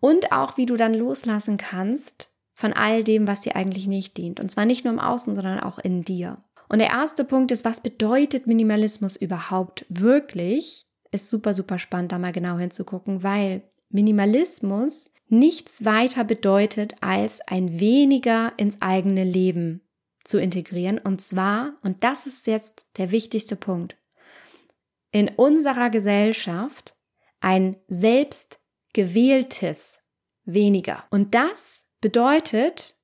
und 0.00 0.30
auch 0.30 0.58
wie 0.58 0.66
du 0.66 0.76
dann 0.76 0.92
loslassen 0.92 1.56
kannst 1.56 2.28
von 2.52 2.74
all 2.74 3.02
dem, 3.02 3.26
was 3.26 3.40
dir 3.40 3.56
eigentlich 3.56 3.86
nicht 3.86 4.18
dient. 4.18 4.40
Und 4.40 4.50
zwar 4.50 4.66
nicht 4.66 4.84
nur 4.84 4.92
im 4.92 5.00
Außen, 5.00 5.34
sondern 5.34 5.60
auch 5.60 5.78
in 5.78 6.04
dir. 6.04 6.36
Und 6.68 6.80
der 6.80 6.90
erste 6.90 7.24
Punkt 7.24 7.50
ist, 7.50 7.64
was 7.64 7.80
bedeutet 7.80 8.46
Minimalismus 8.46 9.16
überhaupt 9.16 9.86
wirklich? 9.88 10.84
Ist 11.12 11.30
super, 11.30 11.54
super 11.54 11.78
spannend, 11.78 12.12
da 12.12 12.18
mal 12.18 12.32
genau 12.32 12.58
hinzugucken, 12.58 13.22
weil 13.22 13.62
Minimalismus 13.88 15.14
nichts 15.30 15.86
weiter 15.86 16.24
bedeutet, 16.24 16.96
als 17.00 17.40
ein 17.40 17.80
weniger 17.80 18.52
ins 18.58 18.82
eigene 18.82 19.24
Leben 19.24 19.80
zu 20.24 20.38
integrieren. 20.38 20.98
Und 20.98 21.20
zwar, 21.20 21.74
und 21.82 22.02
das 22.02 22.26
ist 22.26 22.46
jetzt 22.46 22.88
der 22.96 23.10
wichtigste 23.10 23.56
Punkt, 23.56 23.96
in 25.12 25.28
unserer 25.28 25.90
Gesellschaft 25.90 26.96
ein 27.40 27.76
selbst 27.86 28.60
gewähltes 28.92 30.02
weniger. 30.44 31.04
Und 31.10 31.34
das 31.34 31.86
bedeutet 32.00 32.96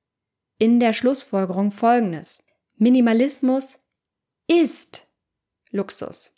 in 0.57 0.79
der 0.79 0.93
Schlussfolgerung 0.93 1.71
Folgendes. 1.71 2.43
Minimalismus 2.75 3.79
ist 4.47 5.07
Luxus. 5.69 6.35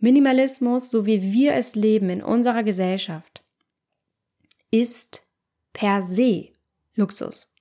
Minimalismus, 0.00 0.90
so 0.90 1.06
wie 1.06 1.22
wir 1.32 1.54
es 1.54 1.74
leben 1.74 2.10
in 2.10 2.22
unserer 2.22 2.62
Gesellschaft, 2.62 3.42
ist 4.70 5.26
per 5.72 6.02
se 6.02 6.50
Luxus. 6.94 7.52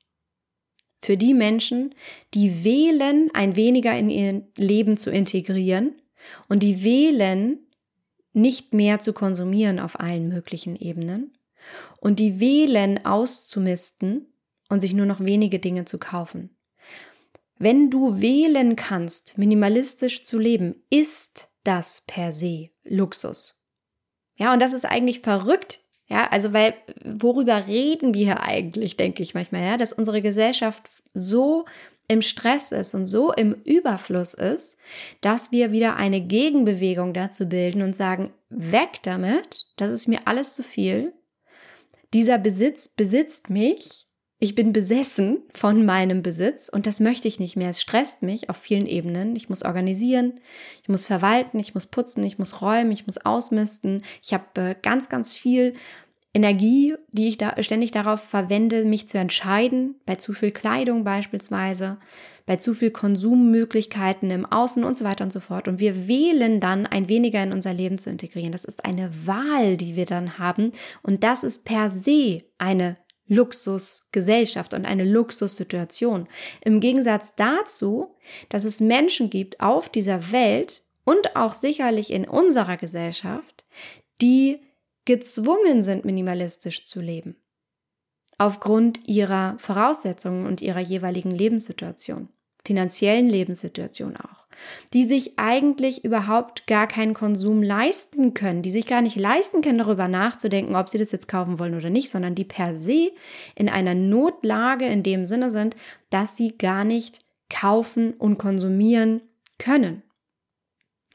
Für 1.08 1.16
die 1.16 1.34
Menschen, 1.34 1.96
die 2.34 2.66
wählen, 2.66 3.30
ein 3.34 3.56
weniger 3.56 3.98
in 3.98 4.10
ihr 4.10 4.46
Leben 4.58 4.98
zu 4.98 5.10
integrieren 5.10 5.96
und 6.50 6.64
die 6.64 6.84
wählen, 6.84 7.60
nicht 8.34 8.74
mehr 8.74 9.00
zu 9.00 9.14
konsumieren 9.14 9.80
auf 9.80 10.02
allen 10.02 10.28
möglichen 10.28 10.76
Ebenen. 10.76 11.32
Und 12.02 12.20
die 12.20 12.42
wählen, 12.42 13.06
auszumisten 13.06 14.26
und 14.68 14.82
sich 14.82 14.94
nur 14.94 15.06
noch 15.06 15.22
wenige 15.22 15.60
Dinge 15.60 15.86
zu 15.86 15.98
kaufen. 15.98 16.50
Wenn 17.58 17.90
du 17.90 18.20
wählen 18.20 18.76
kannst, 18.76 19.38
minimalistisch 19.38 20.24
zu 20.24 20.38
leben, 20.38 20.76
ist 20.90 21.48
das 21.64 22.04
per 22.06 22.34
se 22.34 22.66
Luxus. 22.84 23.64
Ja, 24.36 24.52
und 24.52 24.62
das 24.62 24.74
ist 24.74 24.84
eigentlich 24.84 25.22
verrückt. 25.22 25.80
Ja, 26.10 26.28
also 26.30 26.54
weil, 26.54 26.74
worüber 27.04 27.68
reden 27.68 28.14
wir 28.14 28.26
hier 28.26 28.42
eigentlich, 28.42 28.96
denke 28.96 29.24
ich 29.24 29.34
manchmal, 29.34 29.64
ja, 29.64 29.78
dass 29.78 29.92
unsere 29.92 30.22
Gesellschaft 30.22 30.84
so 31.14 31.66
im 32.08 32.22
Stress 32.22 32.72
ist 32.72 32.96
und 32.96 33.08
so 33.08 33.34
im 33.34 33.54
Überfluss 33.66 34.34
ist, 34.34 34.78
dass 35.20 35.52
wir 35.52 35.74
wieder 35.74 35.98
eine 35.98 36.22
Gegenbewegung 36.22 37.14
dazu 37.14 37.50
bilden 37.50 37.82
und 37.82 37.96
sagen, 37.96 38.32
weg 38.50 39.00
damit, 39.04 39.66
das 39.76 39.92
ist 39.92 40.08
mir 40.08 40.22
alles 40.26 40.56
zu 40.56 40.64
viel. 40.64 41.12
Dieser 42.14 42.38
Besitz 42.38 42.88
besitzt 42.88 43.50
mich. 43.50 44.07
Ich 44.40 44.54
bin 44.54 44.72
besessen 44.72 45.40
von 45.52 45.84
meinem 45.84 46.22
Besitz 46.22 46.70
und 46.70 46.86
das 46.86 47.00
möchte 47.00 47.28
ich 47.28 47.40
nicht 47.40 47.56
mehr. 47.56 47.72
Es 47.72 47.82
stresst 47.82 48.22
mich 48.22 48.52
auf 48.52 48.58
vielen 48.58 48.86
Ebenen. 48.86 49.36
Ich 49.36 49.50
muss 49.50 49.64
organisieren, 49.64 50.40
ich 50.84 50.90
muss 50.90 51.06
verwalten, 51.06 51.58
ich 51.58 51.74
muss 51.74 51.88
putzen, 51.88 52.24
ich 52.24 52.38
muss 52.38 52.62
räumen, 52.62 52.92
ich 52.92 53.08
muss 53.08 53.18
ausmisten. 53.18 54.04
Ich 54.22 54.36
habe 54.36 54.46
äh, 54.62 54.76
ganz, 54.80 55.10
ganz 55.10 55.34
viel 55.34 55.74
Energie, 56.36 56.94
die 57.12 57.30
ich 57.30 57.40
da 57.40 57.56
ständig 57.64 57.90
darauf 57.90 58.22
verwende, 58.22 58.86
mich 58.86 59.08
zu 59.08 59.18
entscheiden, 59.18 59.96
bei 60.06 60.18
zu 60.18 60.34
viel 60.34 60.52
Kleidung 60.52 61.04
beispielsweise, 61.04 61.98
bei 62.46 62.58
zu 62.58 62.76
viel 62.76 62.92
Konsummöglichkeiten 62.92 64.30
im 64.30 64.46
Außen 64.46 64.84
und 64.84 64.96
so 64.96 65.04
weiter 65.04 65.24
und 65.24 65.34
so 65.34 65.40
fort. 65.40 65.68
Und 65.68 65.80
wir 65.80 66.08
wählen 66.08 66.60
dann, 66.60 66.86
ein 66.86 67.10
weniger 67.10 67.42
in 67.42 67.54
unser 67.54 67.74
Leben 67.74 67.98
zu 67.98 68.12
integrieren. 68.12 68.52
Das 68.52 68.66
ist 68.66 68.86
eine 68.86 69.10
Wahl, 69.26 69.78
die 69.78 69.96
wir 69.96 70.06
dann 70.06 70.38
haben. 70.38 70.74
Und 71.02 71.24
das 71.24 71.44
ist 71.44 71.66
per 71.66 71.90
se 71.90 72.44
eine 72.60 72.98
Luxusgesellschaft 73.28 74.74
und 74.74 74.86
eine 74.86 75.04
Luxussituation. 75.04 76.28
Im 76.64 76.80
Gegensatz 76.80 77.36
dazu, 77.36 78.16
dass 78.50 78.64
es 78.64 78.80
Menschen 78.80 79.30
gibt 79.30 79.60
auf 79.60 79.90
dieser 79.90 80.32
Welt 80.32 80.84
und 81.04 81.36
auch 81.36 81.54
sicherlich 81.54 82.12
in 82.12 82.28
unserer 82.28 82.78
Gesellschaft, 82.78 83.66
die 84.22 84.60
gezwungen 85.06 85.84
sind, 85.84 86.06
minimalistisch 86.06 86.84
zu 86.84 87.00
leben. 87.00 87.38
Aufgrund 88.38 89.08
ihrer 89.08 89.58
Voraussetzungen 89.58 90.46
und 90.46 90.62
ihrer 90.62 90.82
jeweiligen 90.82 91.32
Lebenssituation, 91.32 92.30
finanziellen 92.68 93.30
Lebenssituation 93.30 94.18
auch, 94.18 94.46
die 94.94 95.06
sich 95.06 95.40
eigentlich 95.40 96.04
überhaupt 96.04 96.68
gar 96.68 96.86
keinen 96.86 97.14
Konsum 97.14 97.64
leisten 97.64 98.34
können, 98.34 98.62
die 98.62 98.70
sich 98.70 98.86
gar 98.86 99.02
nicht 99.02 99.16
leisten 99.16 99.62
können, 99.62 99.78
darüber 99.78 100.10
nachzudenken, 100.10 100.76
ob 100.76 100.90
sie 100.90 100.98
das 100.98 101.14
jetzt 101.14 101.30
kaufen 101.30 101.60
wollen 101.60 101.76
oder 101.76 101.90
nicht, 101.90 102.10
sondern 102.10 102.36
die 102.36 102.44
per 102.44 102.76
se 102.76 103.12
in 103.56 103.70
einer 103.70 103.96
Notlage 103.96 104.86
in 104.86 105.02
dem 105.02 105.26
Sinne 105.26 105.50
sind, 105.50 105.78
dass 106.10 106.36
sie 106.36 106.58
gar 106.58 106.84
nicht 106.84 107.22
kaufen 107.50 108.14
und 108.14 108.38
konsumieren 108.38 109.22
können, 109.58 110.04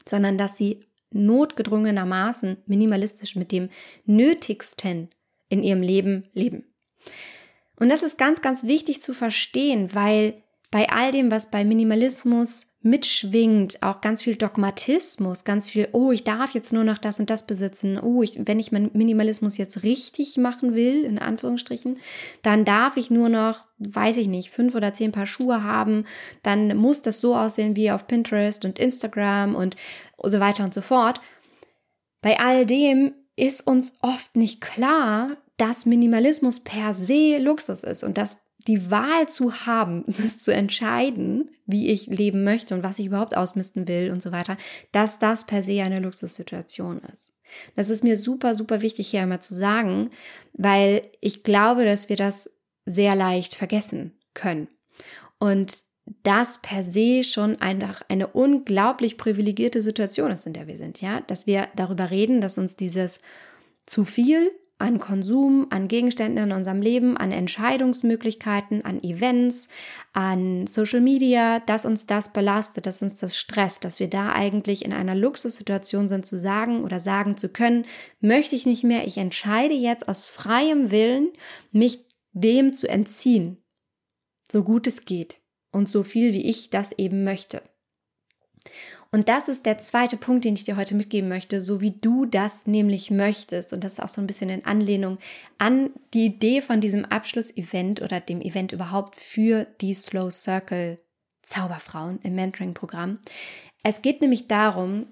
sondern 0.07 0.39
dass 0.39 0.57
sie 0.57 0.79
notgedrungenermaßen 1.11 2.57
minimalistisch 2.65 3.35
mit 3.35 3.51
dem 3.51 3.69
Nötigsten 4.05 5.09
in 5.49 5.61
ihrem 5.61 5.83
Leben 5.83 6.25
leben. 6.33 6.65
Und 7.75 7.89
das 7.89 8.01
ist 8.01 8.17
ganz, 8.17 8.41
ganz 8.41 8.65
wichtig 8.65 9.01
zu 9.01 9.13
verstehen, 9.13 9.93
weil 9.93 10.41
bei 10.73 10.89
all 10.89 11.11
dem, 11.11 11.29
was 11.29 11.51
bei 11.51 11.63
Minimalismus 11.63 12.75
mitschwingt, 12.81 13.83
auch 13.83 14.01
ganz 14.01 14.23
viel 14.23 14.35
Dogmatismus, 14.35 15.43
ganz 15.43 15.69
viel, 15.69 15.87
oh, 15.91 16.11
ich 16.11 16.23
darf 16.23 16.55
jetzt 16.55 16.73
nur 16.73 16.83
noch 16.83 16.97
das 16.97 17.19
und 17.19 17.29
das 17.29 17.45
besitzen, 17.45 17.99
oh, 17.99 18.23
ich, 18.23 18.39
wenn 18.47 18.57
ich 18.57 18.71
meinen 18.71 18.89
Minimalismus 18.91 19.59
jetzt 19.59 19.83
richtig 19.83 20.35
machen 20.37 20.73
will, 20.73 21.05
in 21.05 21.19
Anführungsstrichen, 21.19 21.99
dann 22.41 22.65
darf 22.65 22.97
ich 22.97 23.11
nur 23.11 23.29
noch, 23.29 23.67
weiß 23.77 24.17
ich 24.17 24.27
nicht, 24.27 24.49
fünf 24.49 24.73
oder 24.73 24.95
zehn 24.95 25.11
Paar 25.11 25.27
Schuhe 25.27 25.63
haben, 25.63 26.05
dann 26.41 26.75
muss 26.75 27.03
das 27.03 27.21
so 27.21 27.35
aussehen 27.35 27.75
wie 27.75 27.91
auf 27.91 28.07
Pinterest 28.07 28.65
und 28.65 28.79
Instagram 28.79 29.53
und 29.53 29.75
so 30.23 30.39
weiter 30.39 30.63
und 30.63 30.73
so 30.73 30.81
fort. 30.81 31.21
Bei 32.23 32.39
all 32.39 32.65
dem 32.65 33.13
ist 33.35 33.67
uns 33.67 33.99
oft 34.01 34.35
nicht 34.35 34.59
klar, 34.59 35.37
dass 35.57 35.85
Minimalismus 35.85 36.61
per 36.61 36.95
se 36.95 37.37
Luxus 37.37 37.83
ist 37.83 38.03
und 38.03 38.17
dass 38.17 38.42
die 38.67 38.89
Wahl 38.91 39.27
zu 39.27 39.65
haben, 39.65 40.03
es 40.07 40.39
zu 40.39 40.53
entscheiden, 40.53 41.49
wie 41.65 41.89
ich 41.89 42.07
leben 42.07 42.43
möchte 42.43 42.73
und 42.75 42.83
was 42.83 42.99
ich 42.99 43.07
überhaupt 43.07 43.35
ausmisten 43.35 43.87
will 43.87 44.11
und 44.11 44.21
so 44.21 44.31
weiter, 44.31 44.57
dass 44.91 45.19
das 45.19 45.45
per 45.45 45.63
se 45.63 45.81
eine 45.81 45.99
Luxussituation 45.99 47.01
ist. 47.11 47.33
Das 47.75 47.89
ist 47.89 48.03
mir 48.03 48.17
super, 48.17 48.55
super 48.55 48.81
wichtig 48.81 49.09
hier 49.09 49.21
einmal 49.21 49.41
zu 49.41 49.53
sagen, 49.53 50.09
weil 50.53 51.03
ich 51.21 51.43
glaube, 51.43 51.85
dass 51.85 52.09
wir 52.09 52.15
das 52.15 52.49
sehr 52.85 53.15
leicht 53.15 53.55
vergessen 53.55 54.13
können. 54.33 54.67
Und 55.37 55.83
das 56.23 56.61
per 56.61 56.83
se 56.83 57.23
schon 57.23 57.61
einfach 57.61 58.01
eine 58.09 58.27
unglaublich 58.27 59.17
privilegierte 59.17 59.81
Situation 59.81 60.31
ist, 60.31 60.45
in 60.45 60.53
der 60.53 60.67
wir 60.67 60.77
sind, 60.77 60.99
ja, 60.99 61.21
dass 61.21 61.47
wir 61.47 61.69
darüber 61.75 62.11
reden, 62.11 62.41
dass 62.41 62.57
uns 62.57 62.75
dieses 62.75 63.21
zu 63.85 64.03
viel 64.03 64.51
an 64.83 64.99
Konsum, 64.99 65.67
an 65.69 65.87
Gegenständen 65.87 66.43
in 66.43 66.51
unserem 66.51 66.81
Leben, 66.81 67.15
an 67.15 67.31
Entscheidungsmöglichkeiten, 67.31 68.83
an 68.83 69.01
Events, 69.01 69.69
an 70.11 70.67
Social 70.67 70.99
Media, 70.99 71.61
dass 71.61 71.85
uns 71.85 72.05
das 72.05 72.33
belastet, 72.33 72.85
dass 72.85 73.01
uns 73.01 73.15
das 73.15 73.37
stresst, 73.37 73.85
dass 73.85 74.01
wir 74.01 74.09
da 74.09 74.33
eigentlich 74.33 74.83
in 74.83 74.91
einer 74.91 75.15
Luxussituation 75.15 76.09
sind 76.09 76.25
zu 76.25 76.37
sagen 76.37 76.83
oder 76.83 76.99
sagen 76.99 77.37
zu 77.37 77.47
können, 77.47 77.85
möchte 78.19 78.55
ich 78.55 78.65
nicht 78.65 78.83
mehr, 78.83 79.07
ich 79.07 79.17
entscheide 79.17 79.73
jetzt 79.73 80.09
aus 80.09 80.29
freiem 80.29 80.91
Willen, 80.91 81.29
mich 81.71 82.05
dem 82.33 82.73
zu 82.73 82.89
entziehen, 82.89 83.63
so 84.51 84.63
gut 84.63 84.85
es 84.85 85.05
geht 85.05 85.39
und 85.71 85.89
so 85.89 86.03
viel 86.03 86.33
wie 86.33 86.45
ich 86.45 86.69
das 86.69 86.91
eben 86.91 87.23
möchte. 87.23 87.61
Und 89.13 89.29
das 89.29 89.47
ist 89.47 89.67
der 89.67 89.77
zweite 89.77 90.17
Punkt, 90.17 90.43
den 90.43 90.55
ich 90.55 90.63
dir 90.63 90.75
heute 90.75 90.95
mitgeben 90.95 91.29
möchte, 91.29 91.61
so 91.61 91.81
wie 91.81 91.91
du 91.91 92.25
das 92.25 92.65
nämlich 92.65 93.11
möchtest. 93.11 93.71
Und 93.71 93.83
das 93.83 93.93
ist 93.93 93.99
auch 93.99 94.09
so 94.09 94.19
ein 94.19 94.25
bisschen 94.25 94.49
in 94.49 94.65
Anlehnung 94.65 95.19
an 95.59 95.91
die 96.15 96.25
Idee 96.25 96.61
von 96.61 96.81
diesem 96.81 97.05
Abschlussevent 97.05 98.01
oder 98.01 98.19
dem 98.19 98.41
Event 98.41 98.71
überhaupt 98.71 99.15
für 99.15 99.67
die 99.81 99.93
Slow 99.93 100.31
Circle 100.31 100.97
Zauberfrauen 101.43 102.21
im 102.23 102.33
Mentoring-Programm. 102.33 103.19
Es 103.83 104.01
geht 104.01 104.19
nämlich 104.21 104.47
darum, 104.47 105.05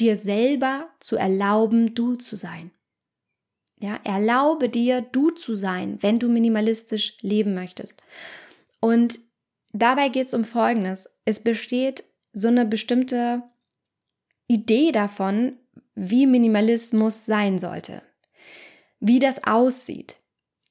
dir 0.00 0.16
selber 0.16 0.88
zu 0.98 1.14
erlauben, 1.14 1.94
du 1.94 2.16
zu 2.16 2.36
sein. 2.36 2.72
Ja, 3.78 4.00
erlaube 4.02 4.68
dir, 4.68 5.00
du 5.00 5.30
zu 5.30 5.54
sein, 5.54 5.98
wenn 6.00 6.18
du 6.18 6.28
minimalistisch 6.28 7.18
leben 7.20 7.54
möchtest. 7.54 8.02
Und 8.80 9.20
dabei 9.72 10.08
geht 10.08 10.26
es 10.26 10.34
um 10.34 10.42
Folgendes. 10.44 11.08
Es 11.24 11.38
besteht 11.38 12.02
so 12.32 12.48
eine 12.48 12.66
bestimmte 12.66 13.42
Idee 14.46 14.92
davon, 14.92 15.56
wie 15.94 16.26
Minimalismus 16.26 17.26
sein 17.26 17.58
sollte, 17.58 18.02
wie 19.00 19.18
das 19.18 19.44
aussieht, 19.44 20.18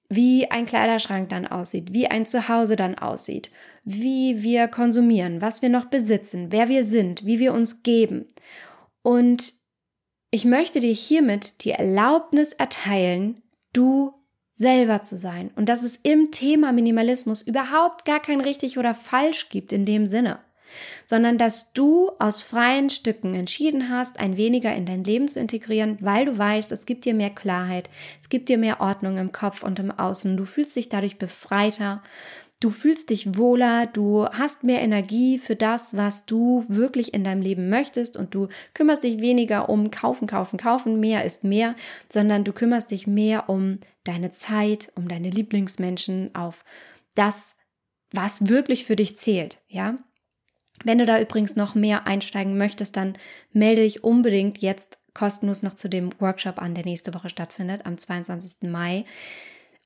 wie 0.09 0.49
ein 0.49 0.65
Kleiderschrank 0.65 1.29
dann 1.29 1.45
aussieht, 1.45 1.93
wie 1.93 2.07
ein 2.07 2.25
Zuhause 2.25 2.75
dann 2.75 2.95
aussieht, 2.95 3.49
wie 3.83 4.41
wir 4.41 4.67
konsumieren, 4.67 5.41
was 5.41 5.61
wir 5.61 5.69
noch 5.69 5.85
besitzen, 5.85 6.51
wer 6.51 6.69
wir 6.69 6.83
sind, 6.83 7.25
wie 7.25 7.39
wir 7.39 7.53
uns 7.53 7.83
geben. 7.83 8.25
Und 9.01 9.53
ich 10.31 10.45
möchte 10.45 10.79
dir 10.79 10.93
hiermit 10.93 11.63
die 11.63 11.71
Erlaubnis 11.71 12.53
erteilen, 12.53 13.41
du 13.73 14.13
selber 14.55 15.03
zu 15.03 15.17
sein. 15.17 15.51
Und 15.55 15.69
dass 15.69 15.83
es 15.83 15.97
im 15.97 16.31
Thema 16.31 16.71
Minimalismus 16.71 17.41
überhaupt 17.41 18.05
gar 18.05 18.19
kein 18.19 18.41
richtig 18.41 18.77
oder 18.77 18.95
falsch 18.95 19.49
gibt 19.49 19.71
in 19.71 19.85
dem 19.85 20.05
Sinne 20.05 20.39
sondern 21.05 21.37
dass 21.37 21.73
du 21.73 22.11
aus 22.19 22.41
freien 22.41 22.89
Stücken 22.89 23.33
entschieden 23.33 23.89
hast, 23.89 24.19
ein 24.19 24.37
weniger 24.37 24.73
in 24.75 24.85
dein 24.85 25.03
Leben 25.03 25.27
zu 25.27 25.39
integrieren, 25.39 25.97
weil 26.01 26.25
du 26.25 26.37
weißt, 26.37 26.71
es 26.71 26.85
gibt 26.85 27.05
dir 27.05 27.13
mehr 27.13 27.29
Klarheit, 27.29 27.89
es 28.21 28.29
gibt 28.29 28.49
dir 28.49 28.57
mehr 28.57 28.81
Ordnung 28.81 29.17
im 29.17 29.31
Kopf 29.31 29.63
und 29.63 29.79
im 29.79 29.91
Außen, 29.91 30.37
du 30.37 30.45
fühlst 30.45 30.75
dich 30.75 30.89
dadurch 30.89 31.17
befreiter, 31.17 32.01
du 32.59 32.69
fühlst 32.69 33.09
dich 33.09 33.37
wohler, 33.37 33.85
du 33.85 34.25
hast 34.25 34.63
mehr 34.63 34.81
Energie 34.81 35.37
für 35.37 35.55
das, 35.55 35.95
was 35.95 36.25
du 36.25 36.65
wirklich 36.67 37.13
in 37.13 37.23
deinem 37.23 37.41
Leben 37.41 37.69
möchtest 37.69 38.17
und 38.17 38.33
du 38.33 38.47
kümmerst 38.73 39.03
dich 39.03 39.19
weniger 39.21 39.69
um 39.69 39.91
kaufen, 39.91 40.27
kaufen, 40.27 40.57
kaufen, 40.57 40.99
mehr 40.99 41.23
ist 41.23 41.43
mehr, 41.43 41.75
sondern 42.09 42.43
du 42.43 42.53
kümmerst 42.53 42.91
dich 42.91 43.05
mehr 43.07 43.49
um 43.49 43.79
deine 44.03 44.31
Zeit, 44.31 44.91
um 44.95 45.07
deine 45.07 45.29
Lieblingsmenschen, 45.29 46.33
auf 46.33 46.63
das, 47.15 47.57
was 48.11 48.49
wirklich 48.49 48.85
für 48.85 48.95
dich 48.95 49.17
zählt, 49.17 49.59
ja? 49.67 49.97
Wenn 50.83 50.99
du 50.99 51.05
da 51.05 51.19
übrigens 51.19 51.55
noch 51.55 51.75
mehr 51.75 52.07
einsteigen 52.07 52.57
möchtest, 52.57 52.95
dann 52.95 53.17
melde 53.51 53.81
dich 53.81 54.03
unbedingt 54.03 54.59
jetzt 54.59 54.99
kostenlos 55.13 55.63
noch 55.63 55.73
zu 55.73 55.89
dem 55.89 56.11
Workshop 56.19 56.59
an, 56.59 56.75
der 56.75 56.85
nächste 56.85 57.13
Woche 57.13 57.29
stattfindet, 57.29 57.85
am 57.85 57.97
22. 57.97 58.69
Mai 58.69 59.05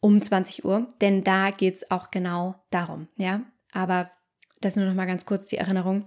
um 0.02 0.22
20 0.22 0.66
Uhr, 0.66 0.88
denn 1.00 1.24
da 1.24 1.52
geht 1.52 1.78
es 1.78 1.92
auch 1.92 2.12
genau 2.12 2.56
darum, 2.72 3.08
ja. 3.16 3.42
Aber 3.72 4.12
das 4.60 4.76
nur 4.76 4.86
noch 4.86 4.94
mal 4.94 5.06
ganz 5.06 5.26
kurz 5.26 5.46
die 5.46 5.58
Erinnerung. 5.58 6.06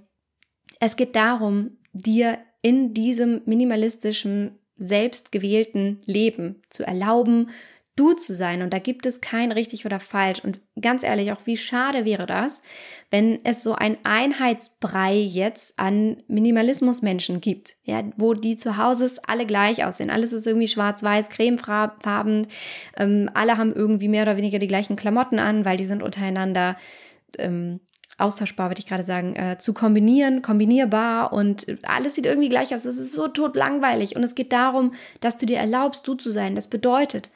Es 0.81 0.97
geht 0.97 1.17
darum, 1.17 1.79
dir 1.93 2.38
in 2.61 2.93
diesem 2.93 3.43
minimalistischen, 3.47 4.59
selbstgewählten 4.76 6.00
Leben 6.05 6.61
zu 6.69 6.85
erlauben, 6.85 7.50
du 7.97 8.13
zu 8.13 8.35
sein. 8.35 8.63
Und 8.63 8.73
da 8.73 8.79
gibt 8.79 9.07
es 9.07 9.21
kein 9.21 9.53
richtig 9.53 9.87
oder 9.87 10.01
falsch. 10.01 10.41
Und 10.43 10.61
ganz 10.81 11.03
ehrlich, 11.03 11.33
auch 11.33 11.41
wie 11.45 11.57
schade 11.57 12.05
wäre 12.05 12.27
das, 12.27 12.63
wenn 13.11 13.45
es 13.45 13.63
so 13.63 13.75
ein 13.75 13.99
Einheitsbrei 14.03 15.15
jetzt 15.15 15.79
an 15.79 16.23
Minimalismusmenschen 16.27 17.41
gibt, 17.41 17.75
ja, 17.85 18.03
wo 18.17 18.35
die 18.35 18.57
zu 18.57 18.77
Hause 18.77 19.11
alle 19.27 19.47
gleich 19.47 19.85
aussehen. 19.85 20.11
Alles 20.11 20.33
ist 20.33 20.47
irgendwie 20.47 20.69
schwarz-weiß, 20.69 21.31
cremefarben. 21.31 22.47
Ähm, 22.97 23.31
alle 23.35 23.57
haben 23.57 23.73
irgendwie 23.73 24.09
mehr 24.09 24.23
oder 24.23 24.37
weniger 24.37 24.59
die 24.59 24.67
gleichen 24.67 24.97
Klamotten 24.97 25.39
an, 25.39 25.65
weil 25.65 25.77
die 25.77 25.85
sind 25.85 26.03
untereinander 26.03 26.77
ähm, 27.39 27.81
austauschbar, 28.19 28.71
würde 28.71 28.81
ich 28.81 28.87
gerade 28.87 29.05
sagen, 29.05 29.35
äh, 29.37 29.59
zu 29.59 29.75
kombinieren, 29.75 30.43
kombinierbar 30.43 31.33
und 31.33 31.67
alles 31.83 32.15
sieht 32.15 32.27
irgendwie 32.27 32.49
gleich 32.49 32.75
aus. 32.75 32.85
Es 32.85 32.97
ist 32.97 33.13
so 33.13 33.29
tot 33.29 33.57
langweilig 33.57 34.17
und 34.17 34.23
es 34.23 34.35
geht 34.35 34.53
darum, 34.53 34.95
dass 35.21 35.37
du 35.37 35.47
dir 35.47 35.59
erlaubst, 35.59 36.07
du 36.07 36.15
zu 36.15 36.31
sein. 36.31 36.55
Das 36.55 36.69
bedeutet, 36.69 37.31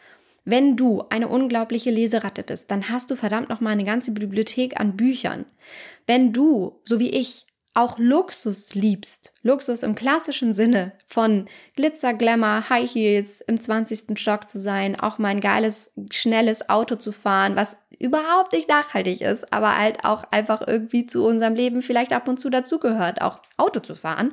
wenn 0.49 0.77
du 0.77 1.05
eine 1.11 1.29
unglaubliche 1.29 1.91
Leseratte 1.91 2.43
bist, 2.43 2.71
dann 2.71 2.89
hast 2.89 3.11
du 3.11 3.17
verdammt 3.17 3.51
noch 3.51 3.61
mal 3.61 3.71
eine 3.71 3.85
ganze 3.85 4.13
Bibliothek 4.13 4.81
an 4.81 4.97
Büchern. 4.97 5.45
Wenn 6.07 6.33
du, 6.33 6.81
so 6.87 6.99
wie 6.99 7.11
ich, 7.11 7.45
auch 7.75 7.99
Luxus 7.99 8.75
liebst, 8.75 9.35
Luxus 9.43 9.83
im 9.83 9.95
klassischen 9.95 10.55
Sinne 10.55 10.93
von 11.07 11.45
Glitzer, 11.77 12.15
Glamour, 12.15 12.71
High 12.71 12.91
Heels, 12.91 13.43
im 13.43 13.61
20. 13.61 14.19
Stock 14.19 14.49
zu 14.49 14.59
sein, 14.59 14.99
auch 14.99 15.19
mal 15.19 15.29
ein 15.29 15.41
geiles, 15.41 15.93
schnelles 16.11 16.71
Auto 16.71 16.97
zu 16.97 17.13
fahren, 17.13 17.55
was 17.55 17.77
überhaupt 17.99 18.55
nicht 18.55 18.71
nachhaltig 18.71 19.21
ist, 19.21 19.53
aber 19.53 19.77
halt 19.77 20.05
auch 20.05 20.25
einfach 20.31 20.67
irgendwie 20.67 21.05
zu 21.05 21.25
unserem 21.27 21.55
Leben 21.55 21.83
vielleicht 21.83 22.15
ab 22.15 22.27
und 22.27 22.41
zu 22.41 22.49
dazugehört, 22.49 23.21
auch 23.21 23.43
Auto 23.59 23.81
zu 23.81 23.95
fahren, 23.95 24.33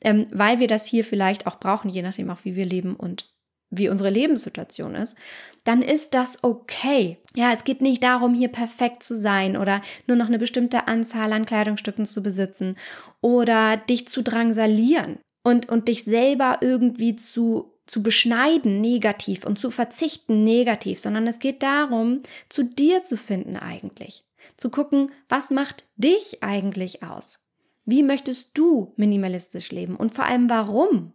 ähm, 0.00 0.28
weil 0.30 0.60
wir 0.60 0.68
das 0.68 0.86
hier 0.86 1.04
vielleicht 1.04 1.48
auch 1.48 1.58
brauchen, 1.58 1.90
je 1.90 2.02
nachdem 2.02 2.30
auch 2.30 2.44
wie 2.44 2.54
wir 2.54 2.66
leben 2.66 2.94
und 2.94 3.35
wie 3.70 3.88
unsere 3.88 4.10
Lebenssituation 4.10 4.94
ist, 4.94 5.16
dann 5.64 5.82
ist 5.82 6.14
das 6.14 6.42
okay. 6.42 7.18
Ja, 7.34 7.52
es 7.52 7.64
geht 7.64 7.80
nicht 7.80 8.02
darum, 8.02 8.34
hier 8.34 8.48
perfekt 8.48 9.02
zu 9.02 9.16
sein 9.16 9.56
oder 9.56 9.82
nur 10.06 10.16
noch 10.16 10.26
eine 10.26 10.38
bestimmte 10.38 10.86
Anzahl 10.86 11.32
an 11.32 11.46
Kleidungsstücken 11.46 12.06
zu 12.06 12.22
besitzen 12.22 12.76
oder 13.20 13.76
dich 13.76 14.06
zu 14.06 14.22
drangsalieren 14.22 15.18
und, 15.42 15.68
und 15.68 15.88
dich 15.88 16.04
selber 16.04 16.58
irgendwie 16.60 17.16
zu, 17.16 17.72
zu 17.86 18.02
beschneiden 18.02 18.80
negativ 18.80 19.44
und 19.44 19.58
zu 19.58 19.70
verzichten 19.70 20.44
negativ, 20.44 21.00
sondern 21.00 21.26
es 21.26 21.38
geht 21.38 21.62
darum, 21.62 22.22
zu 22.48 22.62
dir 22.62 23.02
zu 23.02 23.16
finden 23.16 23.56
eigentlich. 23.56 24.24
Zu 24.56 24.70
gucken, 24.70 25.10
was 25.28 25.50
macht 25.50 25.84
dich 25.96 26.42
eigentlich 26.42 27.02
aus? 27.02 27.44
Wie 27.84 28.02
möchtest 28.02 28.50
du 28.54 28.92
minimalistisch 28.96 29.70
leben 29.70 29.96
und 29.96 30.12
vor 30.12 30.24
allem 30.24 30.48
warum? 30.50 31.12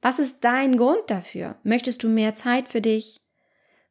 Was 0.00 0.18
ist 0.18 0.44
dein 0.44 0.76
Grund 0.76 1.02
dafür? 1.08 1.56
Möchtest 1.64 2.02
du 2.02 2.08
mehr 2.08 2.34
Zeit 2.34 2.68
für 2.68 2.80
dich? 2.80 3.20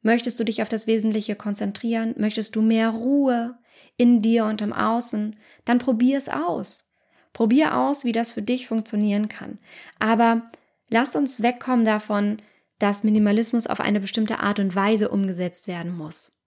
Möchtest 0.02 0.39
du 0.39 0.46
dich 0.46 0.62
auf 0.62 0.70
das 0.70 0.88
Wesentliche 0.88 1.36
konzentrieren? 1.36 2.15
Möchtest 2.17 2.56
du 2.56 2.62
mehr 2.62 2.89
Ruhe 2.89 3.58
in 3.98 4.22
dir 4.22 4.46
und 4.46 4.62
im 4.62 4.74
Außen? 4.74 5.36
Dann 5.65 5.80
probier 5.80 6.17
es 6.17 6.30
aus. 6.30 6.91
Probier 7.34 7.78
aus, 7.78 8.06
wie 8.06 8.13
das 8.13 8.32
für 8.32 8.41
dich 8.41 8.67
funktionieren 8.67 9.28
kann. 9.28 9.60
Aber 10.00 10.50
lass 10.89 11.15
uns 11.15 11.41
wegkommen 11.41 11.86
davon, 11.86 12.41
dass 12.80 13.04
Minimalismus 13.04 13.67
auf 13.67 13.80
eine 13.80 14.00
bestimmte 14.00 14.39
Art 14.39 14.60
und 14.60 14.76
Weise 14.76 15.10
umgesetzt 15.10 15.67
werden 15.67 15.96
muss. 15.96 16.38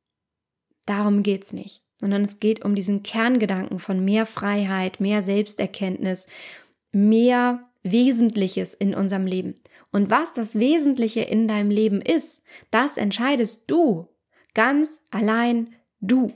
Darum 0.86 1.22
geht's 1.22 1.52
nicht, 1.52 1.82
sondern 1.98 2.22
es 2.22 2.40
geht 2.40 2.64
um 2.64 2.74
diesen 2.74 3.02
Kerngedanken 3.02 3.78
von 3.78 4.04
mehr 4.04 4.26
Freiheit, 4.26 5.00
mehr 5.00 5.22
Selbsterkenntnis, 5.22 6.28
mehr 6.92 7.64
Wesentliches 7.82 8.74
in 8.74 8.94
unserem 8.94 9.26
Leben. 9.26 9.54
Und 9.92 10.10
was 10.10 10.34
das 10.34 10.58
Wesentliche 10.58 11.22
in 11.22 11.48
deinem 11.48 11.70
Leben 11.70 12.00
ist, 12.00 12.42
das 12.70 12.96
entscheidest 12.96 13.64
du. 13.70 14.08
Ganz 14.54 15.00
allein 15.10 15.74
du. 16.00 16.32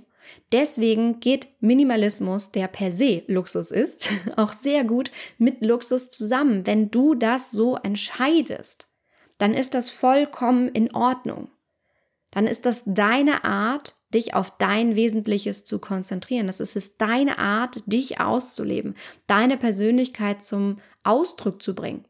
Deswegen 0.53 1.21
geht 1.21 1.49
Minimalismus, 1.61 2.53
der 2.53 2.69
per 2.69 2.93
se 2.93 3.23
Luxus 3.27 3.71
ist, 3.71 4.11
auch 4.37 4.53
sehr 4.53 4.85
gut 4.85 5.11
mit 5.39 5.61
Luxus 5.63 6.11
zusammen. 6.11 6.67
Wenn 6.67 6.91
du 6.91 7.15
das 7.15 7.51
so 7.51 7.77
entscheidest, 7.77 8.89
dann 9.39 9.55
ist 9.55 9.75
das 9.75 9.91
vollkommen 9.91 10.69
in 10.69 10.95
Ordnung. 10.95 11.51
Dann 12.31 12.47
ist 12.47 12.67
das 12.67 12.83
deine 12.87 13.45
Art, 13.45 13.94
dich 14.15 14.35
auf 14.35 14.57
dein 14.59 14.97
Wesentliches 14.97 15.65
zu 15.65 15.79
konzentrieren. 15.79 16.47
Das 16.47 16.61
ist 16.61 16.77
es 16.77 16.97
deine 16.97 17.39
Art, 17.39 17.83
dich 17.87 18.21
auszuleben, 18.21 18.95
deine 19.27 19.57
Persönlichkeit 19.57 20.45
zum 20.45 20.79
Ausdruck 21.03 21.63
zu 21.63 21.75
bringen. 21.75 22.05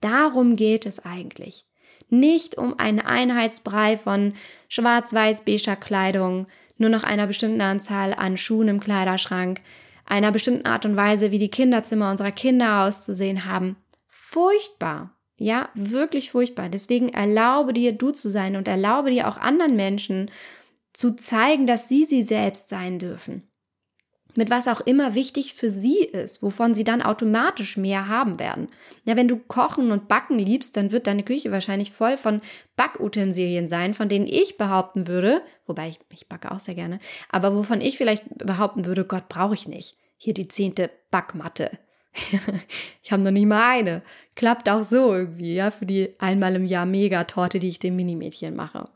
Darum 0.00 0.56
geht 0.56 0.86
es 0.86 1.04
eigentlich. 1.04 1.66
Nicht 2.08 2.58
um 2.58 2.78
einen 2.78 3.00
Einheitsbrei 3.00 3.96
von 3.96 4.34
schwarz-weiß-beiger 4.68 5.76
Kleidung, 5.76 6.46
nur 6.76 6.90
noch 6.90 7.04
einer 7.04 7.26
bestimmten 7.26 7.60
Anzahl 7.60 8.14
an 8.14 8.36
Schuhen 8.36 8.68
im 8.68 8.80
Kleiderschrank, 8.80 9.60
einer 10.06 10.32
bestimmten 10.32 10.66
Art 10.66 10.84
und 10.84 10.96
Weise, 10.96 11.30
wie 11.30 11.38
die 11.38 11.50
Kinderzimmer 11.50 12.10
unserer 12.10 12.32
Kinder 12.32 12.84
auszusehen 12.84 13.44
haben. 13.44 13.76
Furchtbar. 14.08 15.14
Ja, 15.36 15.68
wirklich 15.74 16.30
furchtbar. 16.32 16.68
Deswegen 16.68 17.10
erlaube 17.10 17.72
dir, 17.72 17.92
du 17.92 18.10
zu 18.10 18.28
sein 18.28 18.56
und 18.56 18.68
erlaube 18.68 19.10
dir 19.10 19.28
auch 19.28 19.38
anderen 19.38 19.76
Menschen 19.76 20.30
zu 20.92 21.16
zeigen, 21.16 21.66
dass 21.66 21.88
sie 21.88 22.04
sie 22.04 22.22
selbst 22.22 22.68
sein 22.68 22.98
dürfen 22.98 23.50
mit 24.36 24.50
was 24.50 24.68
auch 24.68 24.80
immer 24.80 25.14
wichtig 25.14 25.54
für 25.54 25.70
sie 25.70 25.98
ist, 25.98 26.42
wovon 26.42 26.74
sie 26.74 26.84
dann 26.84 27.02
automatisch 27.02 27.76
mehr 27.76 28.08
haben 28.08 28.38
werden. 28.38 28.68
Ja, 29.04 29.16
wenn 29.16 29.28
du 29.28 29.36
Kochen 29.36 29.90
und 29.90 30.08
Backen 30.08 30.38
liebst, 30.38 30.76
dann 30.76 30.92
wird 30.92 31.06
deine 31.06 31.22
Küche 31.22 31.50
wahrscheinlich 31.50 31.92
voll 31.92 32.16
von 32.16 32.40
Backutensilien 32.76 33.68
sein, 33.68 33.94
von 33.94 34.08
denen 34.08 34.26
ich 34.26 34.56
behaupten 34.56 35.06
würde, 35.06 35.42
wobei 35.66 35.88
ich, 35.88 35.98
ich 36.12 36.28
backe 36.28 36.50
auch 36.50 36.60
sehr 36.60 36.74
gerne, 36.74 37.00
aber 37.28 37.54
wovon 37.54 37.80
ich 37.80 37.96
vielleicht 37.96 38.24
behaupten 38.38 38.84
würde, 38.84 39.04
Gott 39.04 39.28
brauche 39.28 39.54
ich 39.54 39.68
nicht. 39.68 39.96
Hier 40.16 40.34
die 40.34 40.48
zehnte 40.48 40.90
Backmatte. 41.10 41.70
ich 43.02 43.12
habe 43.12 43.22
noch 43.22 43.30
nie 43.30 43.46
mal 43.46 43.78
eine. 43.78 44.02
Klappt 44.34 44.68
auch 44.68 44.82
so 44.82 45.14
irgendwie, 45.14 45.54
ja, 45.54 45.70
für 45.70 45.86
die 45.86 46.14
einmal 46.18 46.56
im 46.56 46.66
Jahr 46.66 46.84
Megatorte, 46.84 47.58
die 47.58 47.68
ich 47.68 47.78
dem 47.78 47.96
Minimädchen 47.96 48.54
mache. 48.54 48.90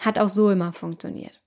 Hat 0.00 0.18
auch 0.18 0.28
so 0.28 0.50
immer 0.50 0.72
funktioniert. 0.72 1.40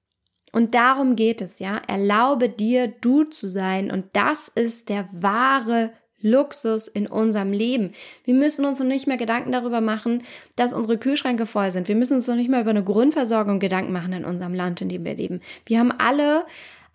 Und 0.54 0.76
darum 0.76 1.16
geht 1.16 1.42
es, 1.42 1.60
ja. 1.60 1.82
Erlaube 1.88 2.48
dir, 2.48 2.88
du 2.88 3.24
zu 3.24 3.50
sein. 3.50 3.92
Und 3.92 4.06
das 4.14 4.48
ist 4.48 4.88
der 4.90 5.08
wahre 5.12 5.92
Luxus 6.22 6.88
in 6.88 7.08
unserem 7.08 7.52
Leben. 7.52 7.92
Wir 8.24 8.34
müssen 8.34 8.66
uns 8.66 8.80
noch 8.80 8.86
nicht 8.86 9.08
mehr 9.08 9.18
Gedanken 9.18 9.52
darüber 9.52 9.82
machen, 9.82 10.24
dass 10.56 10.74
unsere 10.74 10.98
Kühlschränke 10.98 11.46
voll 11.46 11.70
sind. 11.72 11.88
Wir 11.88 11.96
müssen 11.96 12.14
uns 12.14 12.28
noch 12.28 12.36
nicht 12.36 12.50
mehr 12.50 12.62
über 12.62 12.70
eine 12.70 12.84
Grundversorgung 12.84 13.60
Gedanken 13.60 13.92
machen 13.92 14.14
in 14.14 14.26
unserem 14.26 14.54
Land, 14.54 14.82
in 14.82 14.90
dem 14.90 15.04
wir 15.04 15.16
leben. 15.16 15.42
Wir 15.66 15.80
haben 15.80 15.92
alle 15.92 16.46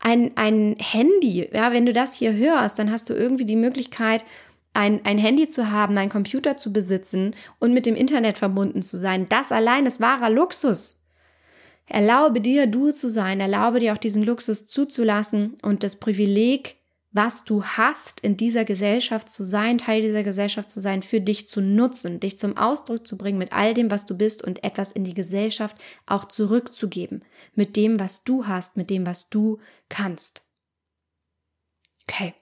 ein, 0.01 0.33
ein 0.37 0.77
Handy. 0.79 1.49
Ja, 1.53 1.73
wenn 1.73 1.85
du 1.85 1.93
das 1.93 2.15
hier 2.15 2.33
hörst, 2.33 2.79
dann 2.79 2.91
hast 2.91 3.11
du 3.11 3.15
irgendwie 3.15 3.45
die 3.45 3.57
Möglichkeit, 3.57 4.25
ein, 4.73 5.05
ein 5.05 5.19
Handy 5.19 5.49
zu 5.49 5.71
haben, 5.71 5.99
einen 5.99 6.11
Computer 6.11 6.57
zu 6.57 6.73
besitzen 6.73 7.35
und 7.59 7.75
mit 7.75 7.85
dem 7.85 7.97
Internet 7.97 8.39
verbunden 8.39 8.83
zu 8.83 8.97
sein. 8.97 9.27
Das 9.29 9.53
allein 9.53 9.87
ist 9.87 10.01
wahrer 10.01 10.31
Luxus. 10.31 10.98
Erlaube 11.89 12.41
dir, 12.41 12.67
du 12.67 12.91
zu 12.91 13.11
sein, 13.11 13.41
erlaube 13.41 13.81
dir 13.81 13.93
auch 13.95 13.99
diesen 13.99 14.23
Luxus 14.23 14.67
zuzulassen 14.67 15.57
und 15.63 15.83
das 15.83 15.97
Privileg, 15.97 16.77
was 17.11 17.45
du 17.45 17.65
hast, 17.65 18.21
in 18.21 18.37
dieser 18.37 18.65
Gesellschaft 18.65 19.31
zu 19.31 19.43
sein, 19.43 19.79
Teil 19.79 20.03
dieser 20.03 20.23
Gesellschaft 20.23 20.71
zu 20.71 20.81
sein, 20.81 21.03
für 21.03 21.21
dich 21.21 21.47
zu 21.47 21.61
nutzen, 21.63 22.21
dich 22.21 22.37
zum 22.37 22.57
Ausdruck 22.57 23.07
zu 23.07 23.17
bringen 23.17 23.39
mit 23.39 23.53
all 23.53 23.73
dem, 23.73 23.91
was 23.91 24.05
du 24.05 24.17
bist 24.17 24.45
und 24.45 24.63
etwas 24.63 24.93
in 24.93 25.05
die 25.05 25.15
Gesellschaft 25.15 25.77
auch 26.07 26.27
zurückzugeben, 26.27 27.25
mit 27.55 27.77
dem, 27.77 27.99
was 27.99 28.25
du 28.25 28.47
hast, 28.47 28.77
mit 28.77 28.91
dem, 28.91 29.07
was 29.07 29.31
du 29.31 29.59
kannst. 29.89 30.43
Okay. 32.07 32.35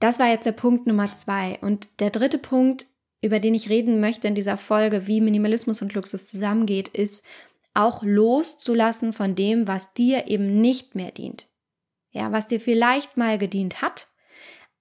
Das 0.00 0.18
war 0.18 0.28
jetzt 0.28 0.44
der 0.44 0.52
Punkt 0.52 0.86
Nummer 0.86 1.06
zwei. 1.06 1.58
Und 1.60 1.88
der 2.00 2.10
dritte 2.10 2.38
Punkt, 2.38 2.86
über 3.22 3.40
den 3.40 3.54
ich 3.54 3.70
reden 3.70 4.00
möchte 4.00 4.28
in 4.28 4.34
dieser 4.34 4.56
Folge, 4.56 5.06
wie 5.06 5.20
Minimalismus 5.20 5.80
und 5.80 5.94
Luxus 5.94 6.26
zusammengeht, 6.26 6.88
ist, 6.88 7.24
auch 7.76 8.02
loszulassen 8.02 9.12
von 9.12 9.34
dem, 9.34 9.68
was 9.68 9.94
dir 9.94 10.28
eben 10.28 10.60
nicht 10.60 10.94
mehr 10.94 11.10
dient. 11.10 11.46
Ja, 12.10 12.32
was 12.32 12.46
dir 12.46 12.60
vielleicht 12.60 13.16
mal 13.16 13.38
gedient 13.38 13.82
hat, 13.82 14.08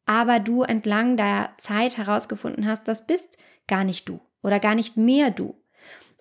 aber 0.05 0.39
du 0.39 0.63
entlang 0.63 1.17
der 1.17 1.53
Zeit 1.57 1.97
herausgefunden 1.97 2.65
hast, 2.65 2.87
das 2.87 3.07
bist 3.07 3.37
gar 3.67 3.83
nicht 3.83 4.07
du 4.07 4.19
oder 4.41 4.59
gar 4.59 4.75
nicht 4.75 4.95
mehr 4.95 5.31
du. 5.31 5.61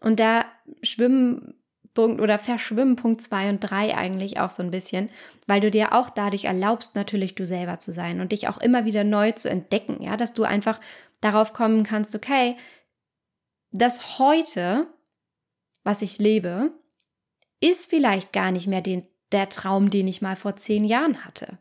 Und 0.00 0.18
da 0.18 0.44
schwimmen 0.82 1.54
Punkt 1.94 2.20
oder 2.20 2.40
verschwimmen 2.40 2.96
Punkt 2.96 3.22
zwei 3.22 3.48
und 3.48 3.60
drei 3.60 3.96
eigentlich 3.96 4.40
auch 4.40 4.50
so 4.50 4.62
ein 4.62 4.72
bisschen, 4.72 5.10
weil 5.46 5.60
du 5.60 5.70
dir 5.70 5.92
auch 5.92 6.10
dadurch 6.10 6.46
erlaubst, 6.46 6.96
natürlich 6.96 7.36
du 7.36 7.46
selber 7.46 7.78
zu 7.78 7.92
sein 7.92 8.20
und 8.20 8.32
dich 8.32 8.48
auch 8.48 8.58
immer 8.58 8.84
wieder 8.84 9.04
neu 9.04 9.30
zu 9.32 9.48
entdecken, 9.48 10.02
ja, 10.02 10.16
dass 10.16 10.34
du 10.34 10.42
einfach 10.42 10.80
darauf 11.20 11.52
kommen 11.52 11.84
kannst, 11.84 12.16
okay, 12.16 12.56
das 13.70 14.18
heute 14.18 14.88
was 15.84 16.02
ich 16.02 16.18
lebe, 16.18 16.72
ist 17.60 17.88
vielleicht 17.88 18.32
gar 18.32 18.50
nicht 18.50 18.66
mehr 18.66 18.80
den, 18.80 19.06
der 19.32 19.48
Traum, 19.48 19.90
den 19.90 20.08
ich 20.08 20.22
mal 20.22 20.36
vor 20.36 20.56
zehn 20.56 20.84
Jahren 20.84 21.24
hatte. 21.24 21.58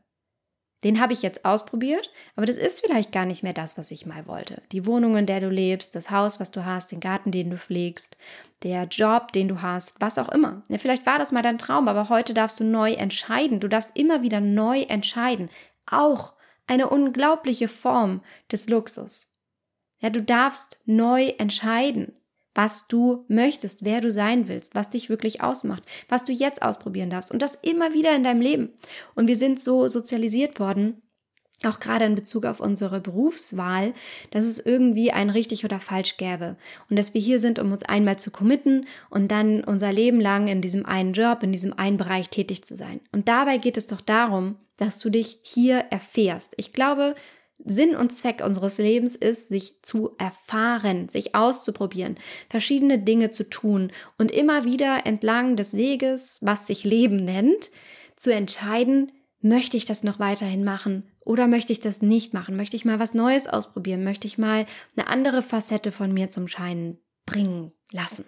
Den 0.83 0.99
habe 0.99 1.13
ich 1.13 1.21
jetzt 1.21 1.45
ausprobiert, 1.45 2.11
aber 2.35 2.45
das 2.45 2.57
ist 2.57 2.81
vielleicht 2.81 3.13
gar 3.13 3.25
nicht 3.25 3.41
mehr 3.41 3.53
das, 3.53 3.77
was 3.77 3.89
ich 3.91 4.05
mal 4.05 4.27
wollte. 4.27 4.61
Die 4.73 4.85
Wohnung, 4.85 5.15
in 5.15 5.25
der 5.25 5.39
du 5.39 5.49
lebst, 5.49 5.95
das 5.95 6.11
Haus, 6.11 6.41
was 6.41 6.51
du 6.51 6.65
hast, 6.65 6.91
den 6.91 6.99
Garten, 6.99 7.31
den 7.31 7.49
du 7.49 7.57
pflegst, 7.57 8.17
der 8.63 8.83
Job, 8.85 9.31
den 9.31 9.47
du 9.47 9.61
hast, 9.61 10.01
was 10.01 10.17
auch 10.17 10.27
immer. 10.29 10.63
Ja, 10.67 10.77
vielleicht 10.77 11.05
war 11.05 11.19
das 11.19 11.31
mal 11.31 11.41
dein 11.41 11.57
Traum, 11.57 11.87
aber 11.87 12.09
heute 12.09 12.33
darfst 12.33 12.59
du 12.59 12.65
neu 12.65 12.91
entscheiden. 12.93 13.61
Du 13.61 13.69
darfst 13.69 13.97
immer 13.97 14.23
wieder 14.23 14.41
neu 14.41 14.81
entscheiden. 14.81 15.49
Auch 15.85 16.33
eine 16.67 16.89
unglaubliche 16.89 17.69
Form 17.69 18.21
des 18.51 18.67
Luxus. 18.67 19.33
Ja, 19.99 20.09
du 20.09 20.21
darfst 20.21 20.81
neu 20.85 21.27
entscheiden 21.37 22.13
was 22.55 22.87
du 22.87 23.25
möchtest, 23.27 23.83
wer 23.83 24.01
du 24.01 24.11
sein 24.11 24.47
willst, 24.47 24.75
was 24.75 24.89
dich 24.89 25.09
wirklich 25.09 25.41
ausmacht, 25.41 25.83
was 26.09 26.25
du 26.25 26.31
jetzt 26.31 26.61
ausprobieren 26.61 27.09
darfst 27.09 27.31
und 27.31 27.41
das 27.41 27.55
immer 27.55 27.93
wieder 27.93 28.15
in 28.15 28.23
deinem 28.23 28.41
Leben. 28.41 28.69
Und 29.15 29.27
wir 29.27 29.35
sind 29.35 29.59
so 29.59 29.87
sozialisiert 29.87 30.59
worden, 30.59 31.01
auch 31.65 31.79
gerade 31.79 32.05
in 32.05 32.15
Bezug 32.15 32.45
auf 32.45 32.59
unsere 32.59 32.99
Berufswahl, 32.99 33.93
dass 34.31 34.45
es 34.45 34.59
irgendwie 34.59 35.11
ein 35.11 35.29
richtig 35.29 35.63
oder 35.65 35.79
falsch 35.79 36.17
gäbe. 36.17 36.57
Und 36.89 36.97
dass 36.97 37.13
wir 37.13 37.21
hier 37.21 37.39
sind, 37.39 37.59
um 37.59 37.71
uns 37.71 37.83
einmal 37.83 38.19
zu 38.19 38.31
committen 38.31 38.85
und 39.09 39.31
dann 39.31 39.63
unser 39.63 39.93
Leben 39.93 40.19
lang 40.19 40.47
in 40.47 40.61
diesem 40.61 40.85
einen 40.85 41.13
Job, 41.13 41.41
in 41.43 41.51
diesem 41.51 41.73
einen 41.77 41.97
Bereich 41.97 42.29
tätig 42.29 42.63
zu 42.63 42.75
sein. 42.75 42.99
Und 43.11 43.27
dabei 43.27 43.57
geht 43.57 43.77
es 43.77 43.87
doch 43.87 44.01
darum, 44.01 44.57
dass 44.77 44.99
du 44.99 45.09
dich 45.09 45.39
hier 45.43 45.77
erfährst. 45.89 46.53
Ich 46.57 46.73
glaube, 46.73 47.15
Sinn 47.65 47.95
und 47.95 48.11
Zweck 48.11 48.41
unseres 48.45 48.77
Lebens 48.77 49.15
ist, 49.15 49.49
sich 49.49 49.81
zu 49.81 50.15
erfahren, 50.17 51.09
sich 51.09 51.35
auszuprobieren, 51.35 52.15
verschiedene 52.49 52.99
Dinge 52.99 53.29
zu 53.29 53.49
tun 53.49 53.91
und 54.17 54.31
immer 54.31 54.65
wieder 54.65 55.05
entlang 55.05 55.55
des 55.55 55.75
Weges, 55.75 56.39
was 56.41 56.67
sich 56.67 56.83
Leben 56.83 57.17
nennt, 57.17 57.71
zu 58.15 58.33
entscheiden, 58.33 59.11
möchte 59.41 59.77
ich 59.77 59.85
das 59.85 60.03
noch 60.03 60.19
weiterhin 60.19 60.63
machen 60.63 61.11
oder 61.19 61.47
möchte 61.47 61.73
ich 61.73 61.79
das 61.79 62.01
nicht 62.01 62.33
machen? 62.33 62.55
Möchte 62.55 62.75
ich 62.75 62.85
mal 62.85 62.99
was 62.99 63.13
Neues 63.13 63.47
ausprobieren? 63.47 64.03
Möchte 64.03 64.27
ich 64.27 64.37
mal 64.37 64.65
eine 64.95 65.07
andere 65.07 65.41
Facette 65.41 65.91
von 65.91 66.13
mir 66.13 66.29
zum 66.29 66.47
Scheinen 66.47 66.99
bringen 67.25 67.73
lassen? 67.91 68.25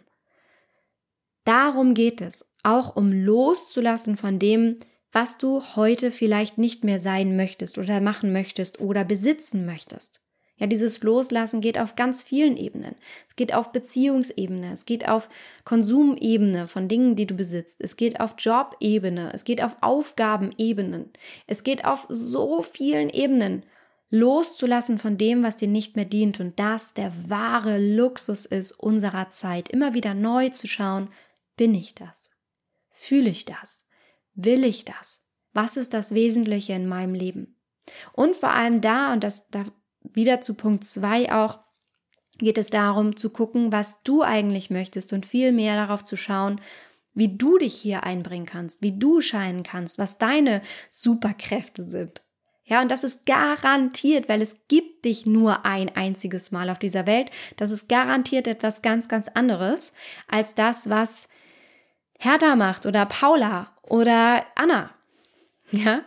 Darum 1.45 1.93
geht 1.93 2.21
es, 2.21 2.45
auch 2.63 2.95
um 2.95 3.11
loszulassen 3.11 4.17
von 4.17 4.39
dem, 4.39 4.79
was 5.15 5.37
du 5.37 5.63
heute 5.77 6.11
vielleicht 6.11 6.57
nicht 6.57 6.83
mehr 6.83 6.99
sein 6.99 7.37
möchtest 7.37 7.77
oder 7.77 8.01
machen 8.01 8.33
möchtest 8.33 8.81
oder 8.81 9.05
besitzen 9.05 9.65
möchtest. 9.65 10.19
Ja, 10.57 10.67
dieses 10.67 11.01
Loslassen 11.03 11.61
geht 11.61 11.79
auf 11.79 11.95
ganz 11.95 12.21
vielen 12.21 12.57
Ebenen. 12.57 12.95
Es 13.29 13.37
geht 13.37 13.53
auf 13.53 13.71
Beziehungsebene, 13.71 14.73
es 14.73 14.83
geht 14.83 15.07
auf 15.07 15.29
Konsumebene 15.63 16.67
von 16.67 16.89
Dingen, 16.89 17.15
die 17.15 17.27
du 17.27 17.33
besitzt, 17.33 17.79
es 17.79 17.95
geht 17.95 18.19
auf 18.19 18.35
Jobebene, 18.37 19.31
es 19.33 19.45
geht 19.45 19.63
auf 19.63 19.77
Aufgabenebenen, 19.79 21.11
es 21.47 21.63
geht 21.63 21.85
auf 21.85 22.07
so 22.09 22.61
vielen 22.61 23.09
Ebenen 23.09 23.63
loszulassen 24.09 24.99
von 24.99 25.17
dem, 25.17 25.43
was 25.43 25.55
dir 25.55 25.69
nicht 25.69 25.95
mehr 25.95 26.03
dient 26.03 26.41
und 26.41 26.59
das 26.59 26.93
der 26.93 27.29
wahre 27.29 27.77
Luxus 27.77 28.45
ist 28.45 28.73
unserer 28.73 29.29
Zeit, 29.29 29.69
immer 29.69 29.93
wieder 29.93 30.13
neu 30.13 30.49
zu 30.49 30.67
schauen, 30.67 31.07
bin 31.55 31.73
ich 31.73 31.95
das? 31.95 32.31
Fühle 32.89 33.29
ich 33.29 33.45
das? 33.45 33.84
Will 34.35 34.63
ich 34.63 34.85
das? 34.85 35.25
Was 35.53 35.77
ist 35.77 35.93
das 35.93 36.13
Wesentliche 36.13 36.73
in 36.73 36.87
meinem 36.87 37.13
Leben? 37.13 37.55
Und 38.13 38.35
vor 38.35 38.51
allem 38.51 38.81
da, 38.81 39.13
und 39.13 39.23
das 39.23 39.49
da 39.49 39.63
wieder 40.01 40.41
zu 40.41 40.53
Punkt 40.53 40.83
zwei 40.83 41.31
auch, 41.31 41.59
geht 42.37 42.57
es 42.57 42.69
darum 42.69 43.15
zu 43.15 43.29
gucken, 43.29 43.71
was 43.71 44.03
du 44.03 44.21
eigentlich 44.21 44.69
möchtest 44.69 45.13
und 45.13 45.25
viel 45.25 45.51
mehr 45.51 45.75
darauf 45.75 46.03
zu 46.03 46.17
schauen, 46.17 46.59
wie 47.13 47.37
du 47.37 47.57
dich 47.57 47.73
hier 47.73 48.03
einbringen 48.03 48.45
kannst, 48.45 48.81
wie 48.81 48.97
du 48.97 49.21
scheinen 49.21 49.63
kannst, 49.63 49.97
was 49.97 50.17
deine 50.17 50.61
Superkräfte 50.91 51.87
sind. 51.87 52.21
Ja, 52.65 52.81
und 52.81 52.89
das 52.89 53.03
ist 53.03 53.25
garantiert, 53.25 54.27
weil 54.27 54.41
es 54.41 54.67
gibt 54.67 55.05
dich 55.05 55.25
nur 55.25 55.65
ein 55.65 55.95
einziges 55.95 56.51
Mal 56.51 56.69
auf 56.69 56.79
dieser 56.79 57.05
Welt. 57.05 57.29
Das 57.57 57.71
ist 57.71 57.87
garantiert 57.87 58.47
etwas 58.47 58.81
ganz, 58.81 59.07
ganz 59.07 59.27
anderes 59.29 59.93
als 60.27 60.55
das, 60.55 60.89
was 60.89 61.29
Hertha 62.17 62.55
macht 62.55 62.85
oder 62.85 63.05
Paula 63.05 63.74
oder 63.87 64.45
Anna. 64.55 64.91
Ja? 65.71 66.03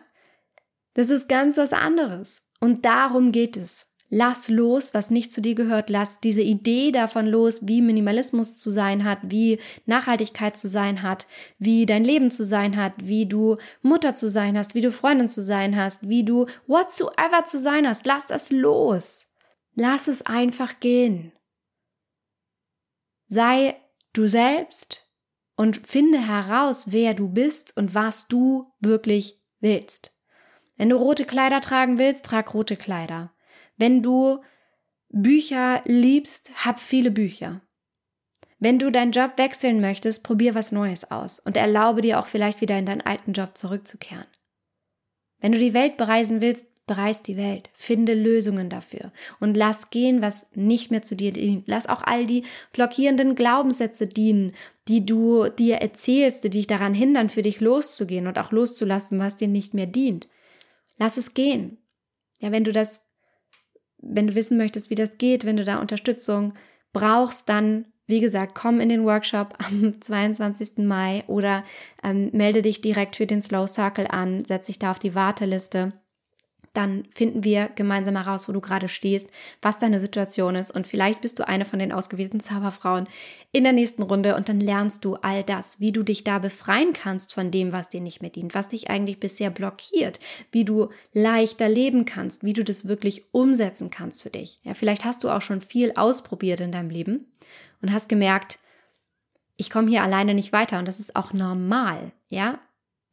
Das 0.94 1.10
ist 1.10 1.28
ganz 1.28 1.56
was 1.56 1.72
anderes. 1.72 2.42
Und 2.60 2.84
darum 2.84 3.32
geht 3.32 3.56
es. 3.56 3.94
Lass 4.10 4.48
los, 4.48 4.94
was 4.94 5.10
nicht 5.10 5.32
zu 5.32 5.42
dir 5.42 5.54
gehört. 5.54 5.90
Lass 5.90 6.20
diese 6.20 6.40
Idee 6.40 6.92
davon 6.92 7.26
los, 7.26 7.68
wie 7.68 7.82
Minimalismus 7.82 8.56
zu 8.56 8.70
sein 8.70 9.04
hat, 9.04 9.18
wie 9.22 9.58
Nachhaltigkeit 9.84 10.56
zu 10.56 10.66
sein 10.66 11.02
hat, 11.02 11.26
wie 11.58 11.84
dein 11.84 12.04
Leben 12.04 12.30
zu 12.30 12.46
sein 12.46 12.76
hat, 12.76 12.94
wie 12.96 13.26
du 13.26 13.58
Mutter 13.82 14.14
zu 14.14 14.30
sein 14.30 14.56
hast, 14.56 14.74
wie 14.74 14.80
du 14.80 14.90
Freundin 14.90 15.28
zu 15.28 15.42
sein 15.42 15.76
hast, 15.76 16.08
wie 16.08 16.24
du 16.24 16.46
whatsoever 16.66 17.44
zu 17.44 17.60
sein 17.60 17.86
hast. 17.86 18.06
Lass 18.06 18.26
das 18.26 18.50
los. 18.50 19.34
Lass 19.74 20.08
es 20.08 20.22
einfach 20.22 20.80
gehen. 20.80 21.32
Sei 23.26 23.76
du 24.14 24.26
selbst 24.26 25.07
und 25.58 25.88
finde 25.88 26.24
heraus, 26.24 26.92
wer 26.92 27.14
du 27.14 27.28
bist 27.28 27.76
und 27.76 27.92
was 27.92 28.28
du 28.28 28.72
wirklich 28.78 29.40
willst. 29.58 30.16
Wenn 30.76 30.88
du 30.88 30.96
rote 30.96 31.24
Kleider 31.24 31.60
tragen 31.60 31.98
willst, 31.98 32.24
trag 32.24 32.54
rote 32.54 32.76
Kleider. 32.76 33.32
Wenn 33.76 34.00
du 34.00 34.40
Bücher 35.08 35.82
liebst, 35.84 36.52
hab 36.64 36.78
viele 36.78 37.10
Bücher. 37.10 37.60
Wenn 38.60 38.78
du 38.78 38.92
deinen 38.92 39.10
Job 39.10 39.32
wechseln 39.36 39.80
möchtest, 39.80 40.22
probier 40.22 40.54
was 40.54 40.70
Neues 40.70 41.10
aus 41.10 41.40
und 41.40 41.56
erlaube 41.56 42.02
dir 42.02 42.20
auch 42.20 42.26
vielleicht 42.26 42.60
wieder 42.60 42.78
in 42.78 42.86
deinen 42.86 43.00
alten 43.00 43.32
Job 43.32 43.58
zurückzukehren. 43.58 44.28
Wenn 45.40 45.50
du 45.50 45.58
die 45.58 45.74
Welt 45.74 45.96
bereisen 45.96 46.40
willst, 46.40 46.66
bereis 46.88 47.22
die 47.22 47.36
Welt. 47.36 47.70
Finde 47.74 48.14
Lösungen 48.14 48.68
dafür 48.68 49.12
und 49.38 49.56
lass 49.56 49.90
gehen, 49.90 50.20
was 50.20 50.50
nicht 50.56 50.90
mehr 50.90 51.02
zu 51.02 51.14
dir 51.14 51.32
dient. 51.32 51.68
Lass 51.68 51.86
auch 51.86 52.02
all 52.02 52.26
die 52.26 52.42
blockierenden 52.72 53.36
Glaubenssätze 53.36 54.08
dienen, 54.08 54.54
die 54.88 55.06
du 55.06 55.48
dir 55.48 55.76
erzählst, 55.76 56.42
die 56.42 56.50
dich 56.50 56.66
daran 56.66 56.94
hindern, 56.94 57.28
für 57.28 57.42
dich 57.42 57.60
loszugehen 57.60 58.26
und 58.26 58.38
auch 58.40 58.50
loszulassen, 58.50 59.20
was 59.20 59.36
dir 59.36 59.48
nicht 59.48 59.74
mehr 59.74 59.86
dient. 59.86 60.26
Lass 60.98 61.16
es 61.16 61.34
gehen. 61.34 61.78
Ja, 62.40 62.50
wenn 62.50 62.64
du 62.64 62.72
das, 62.72 63.06
wenn 63.98 64.26
du 64.26 64.34
wissen 64.34 64.56
möchtest, 64.58 64.90
wie 64.90 64.96
das 64.96 65.18
geht, 65.18 65.44
wenn 65.44 65.56
du 65.56 65.64
da 65.64 65.80
Unterstützung 65.80 66.54
brauchst, 66.92 67.48
dann 67.48 67.86
wie 68.08 68.20
gesagt, 68.20 68.54
komm 68.54 68.80
in 68.80 68.88
den 68.88 69.04
Workshop 69.04 69.54
am 69.58 70.00
22. 70.00 70.78
Mai 70.78 71.22
oder 71.28 71.62
ähm, 72.02 72.30
melde 72.32 72.62
dich 72.62 72.80
direkt 72.80 73.16
für 73.16 73.26
den 73.26 73.40
Slow 73.40 73.68
Circle 73.68 74.06
an, 74.08 74.44
setz 74.44 74.66
dich 74.66 74.78
da 74.78 74.90
auf 74.90 74.98
die 74.98 75.14
Warteliste 75.14 75.92
dann 76.78 77.04
finden 77.12 77.42
wir 77.42 77.70
gemeinsam 77.74 78.16
heraus, 78.16 78.48
wo 78.48 78.52
du 78.52 78.60
gerade 78.60 78.88
stehst, 78.88 79.28
was 79.60 79.80
deine 79.80 79.98
Situation 79.98 80.54
ist 80.54 80.70
und 80.70 80.86
vielleicht 80.86 81.20
bist 81.20 81.40
du 81.40 81.46
eine 81.46 81.64
von 81.64 81.80
den 81.80 81.90
ausgewählten 81.90 82.38
Zauberfrauen 82.38 83.08
in 83.50 83.64
der 83.64 83.72
nächsten 83.72 84.02
Runde 84.02 84.36
und 84.36 84.48
dann 84.48 84.60
lernst 84.60 85.04
du 85.04 85.16
all 85.16 85.42
das, 85.42 85.80
wie 85.80 85.90
du 85.90 86.04
dich 86.04 86.22
da 86.22 86.38
befreien 86.38 86.92
kannst 86.92 87.34
von 87.34 87.50
dem, 87.50 87.72
was 87.72 87.88
dir 87.88 88.00
nicht 88.00 88.22
mehr 88.22 88.30
dient, 88.30 88.54
was 88.54 88.68
dich 88.68 88.90
eigentlich 88.90 89.18
bisher 89.18 89.50
blockiert, 89.50 90.20
wie 90.52 90.64
du 90.64 90.90
leichter 91.12 91.68
leben 91.68 92.04
kannst, 92.04 92.44
wie 92.44 92.52
du 92.52 92.62
das 92.62 92.86
wirklich 92.86 93.24
umsetzen 93.32 93.90
kannst 93.90 94.22
für 94.22 94.30
dich. 94.30 94.60
Ja, 94.62 94.74
vielleicht 94.74 95.04
hast 95.04 95.24
du 95.24 95.30
auch 95.30 95.42
schon 95.42 95.60
viel 95.60 95.92
ausprobiert 95.96 96.60
in 96.60 96.70
deinem 96.70 96.90
Leben 96.90 97.26
und 97.82 97.92
hast 97.92 98.08
gemerkt, 98.08 98.60
ich 99.56 99.68
komme 99.68 99.90
hier 99.90 100.04
alleine 100.04 100.34
nicht 100.34 100.52
weiter 100.52 100.78
und 100.78 100.86
das 100.86 101.00
ist 101.00 101.16
auch 101.16 101.32
normal, 101.32 102.12
ja? 102.28 102.60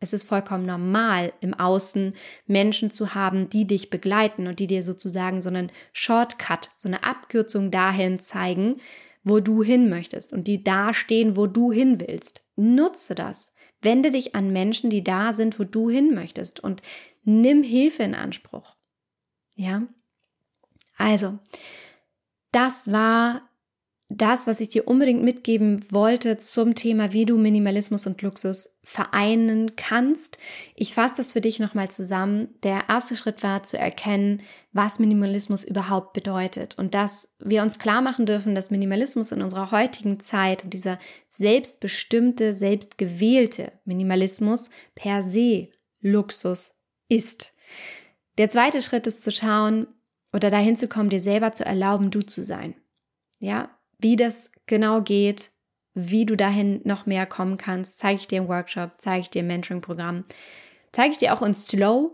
Es 0.05 0.13
ist 0.13 0.27
vollkommen 0.27 0.67
normal, 0.67 1.33
im 1.41 1.55
Außen 1.55 2.13
Menschen 2.45 2.91
zu 2.91 3.15
haben, 3.15 3.49
die 3.49 3.65
dich 3.65 3.89
begleiten 3.89 4.45
und 4.45 4.59
die 4.59 4.67
dir 4.67 4.83
sozusagen 4.83 5.41
so 5.41 5.49
einen 5.49 5.71
Shortcut, 5.93 6.69
so 6.75 6.87
eine 6.87 7.03
Abkürzung 7.03 7.71
dahin 7.71 8.19
zeigen, 8.19 8.77
wo 9.23 9.39
du 9.39 9.63
hin 9.63 9.89
möchtest 9.89 10.31
und 10.31 10.47
die 10.47 10.63
da 10.63 10.93
stehen, 10.93 11.35
wo 11.35 11.47
du 11.47 11.71
hin 11.71 11.99
willst. 11.99 12.43
Nutze 12.55 13.15
das. 13.15 13.51
Wende 13.81 14.11
dich 14.11 14.35
an 14.35 14.53
Menschen, 14.53 14.91
die 14.91 15.03
da 15.03 15.33
sind, 15.33 15.59
wo 15.59 15.63
du 15.63 15.89
hin 15.89 16.13
möchtest 16.13 16.59
und 16.59 16.83
nimm 17.23 17.63
Hilfe 17.63 18.03
in 18.03 18.13
Anspruch. 18.13 18.75
Ja? 19.55 19.87
Also, 20.97 21.39
das 22.51 22.91
war 22.91 23.49
das, 24.09 24.45
was 24.45 24.59
ich 24.59 24.69
dir 24.69 24.87
unbedingt 24.87 25.23
mitgeben 25.23 25.83
wollte 25.91 26.37
zum 26.37 26.75
Thema, 26.75 27.11
wie 27.11 27.25
du 27.25 27.37
Minimalismus 27.37 28.05
und 28.05 28.21
Luxus 28.21 28.77
vereinen 28.83 29.75
kannst. 29.75 30.37
Ich 30.75 30.93
fasse 30.93 31.15
das 31.17 31.31
für 31.33 31.41
dich 31.41 31.57
nochmal 31.57 31.89
zusammen. 31.89 32.49
Der 32.61 32.83
erste 32.87 33.15
Schritt 33.15 33.41
war 33.41 33.63
zu 33.63 33.79
erkennen, 33.79 34.43
was 34.71 34.99
Minimalismus 34.99 35.63
überhaupt 35.63 36.13
bedeutet 36.13 36.77
und 36.77 36.93
dass 36.93 37.35
wir 37.39 37.63
uns 37.63 37.79
klar 37.79 38.03
machen 38.03 38.27
dürfen, 38.27 38.53
dass 38.53 38.69
Minimalismus 38.69 39.31
in 39.31 39.41
unserer 39.41 39.71
heutigen 39.71 40.19
Zeit 40.19 40.63
und 40.63 40.71
dieser 40.71 40.99
selbstbestimmte, 41.27 42.53
selbstgewählte 42.53 43.71
Minimalismus 43.85 44.69
per 44.93 45.23
se 45.23 45.69
Luxus 45.99 46.79
ist. 47.09 47.53
Der 48.37 48.49
zweite 48.49 48.83
Schritt 48.83 49.07
ist 49.07 49.23
zu 49.23 49.31
schauen 49.31 49.87
oder 50.31 50.51
dahin 50.51 50.77
zu 50.77 50.87
kommen, 50.87 51.09
dir 51.09 51.21
selber 51.21 51.53
zu 51.53 51.65
erlauben, 51.65 52.11
du 52.11 52.21
zu 52.21 52.43
sein. 52.43 52.75
Ja, 53.39 53.74
wie 53.99 54.15
das 54.15 54.51
genau 54.65 55.01
geht, 55.01 55.51
wie 55.93 56.25
du 56.25 56.35
dahin 56.35 56.81
noch 56.83 57.05
mehr 57.05 57.25
kommen 57.25 57.57
kannst, 57.57 57.99
zeige 57.99 58.19
ich 58.19 58.27
dir 58.27 58.39
im 58.39 58.47
Workshop, 58.47 58.93
zeige 58.97 59.21
ich 59.21 59.29
dir 59.29 59.39
im 59.39 59.47
Mentoring-Programm, 59.47 60.25
zeige 60.91 61.13
ich 61.13 61.17
dir 61.17 61.33
auch 61.33 61.41
in 61.41 61.53
Slow 61.53 62.11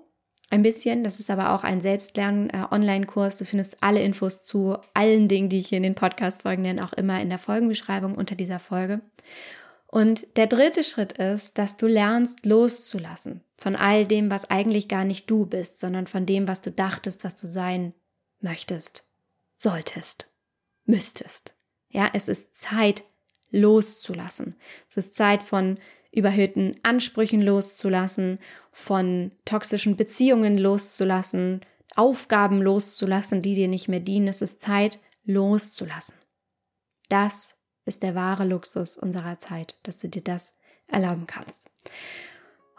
ein 0.51 0.61
bisschen. 0.61 1.03
Das 1.03 1.19
ist 1.19 1.29
aber 1.29 1.53
auch 1.53 1.63
ein 1.63 1.81
Selbstlern-Online-Kurs. 1.81 3.37
Du 3.37 3.45
findest 3.45 3.81
alle 3.81 4.03
Infos 4.03 4.43
zu 4.43 4.77
allen 4.93 5.27
Dingen, 5.27 5.49
die 5.49 5.59
ich 5.59 5.69
hier 5.69 5.77
in 5.77 5.83
den 5.83 5.95
Podcast-Folgen 5.95 6.61
nenne, 6.61 6.83
auch 6.85 6.93
immer 6.93 7.19
in 7.21 7.29
der 7.29 7.39
Folgenbeschreibung 7.39 8.15
unter 8.15 8.35
dieser 8.35 8.59
Folge. 8.59 9.01
Und 9.87 10.25
der 10.37 10.47
dritte 10.47 10.83
Schritt 10.83 11.13
ist, 11.13 11.57
dass 11.57 11.77
du 11.77 11.87
lernst 11.87 12.45
loszulassen 12.45 13.43
von 13.57 13.75
all 13.75 14.05
dem, 14.05 14.31
was 14.31 14.49
eigentlich 14.49 14.87
gar 14.87 15.03
nicht 15.03 15.29
du 15.29 15.45
bist, 15.45 15.79
sondern 15.79 16.07
von 16.07 16.25
dem, 16.25 16.47
was 16.47 16.61
du 16.61 16.71
dachtest, 16.71 17.23
was 17.23 17.35
du 17.35 17.47
sein 17.47 17.93
möchtest, 18.39 19.09
solltest, 19.57 20.29
müsstest. 20.85 21.53
Ja, 21.91 22.09
es 22.13 22.27
ist 22.27 22.55
Zeit 22.55 23.03
loszulassen. 23.51 24.55
Es 24.89 24.97
ist 24.97 25.15
Zeit 25.15 25.43
von 25.43 25.77
überhöhten 26.11 26.75
Ansprüchen 26.83 27.41
loszulassen, 27.41 28.39
von 28.71 29.31
toxischen 29.45 29.97
Beziehungen 29.97 30.57
loszulassen, 30.57 31.61
Aufgaben 31.95 32.61
loszulassen, 32.61 33.41
die 33.41 33.55
dir 33.55 33.67
nicht 33.67 33.87
mehr 33.87 33.99
dienen. 33.99 34.29
Es 34.29 34.41
ist 34.41 34.61
Zeit 34.61 34.99
loszulassen. 35.25 36.15
Das 37.09 37.55
ist 37.85 38.03
der 38.03 38.15
wahre 38.15 38.45
Luxus 38.45 38.97
unserer 38.97 39.37
Zeit, 39.37 39.75
dass 39.83 39.97
du 39.97 40.07
dir 40.07 40.21
das 40.21 40.57
erlauben 40.87 41.27
kannst. 41.27 41.69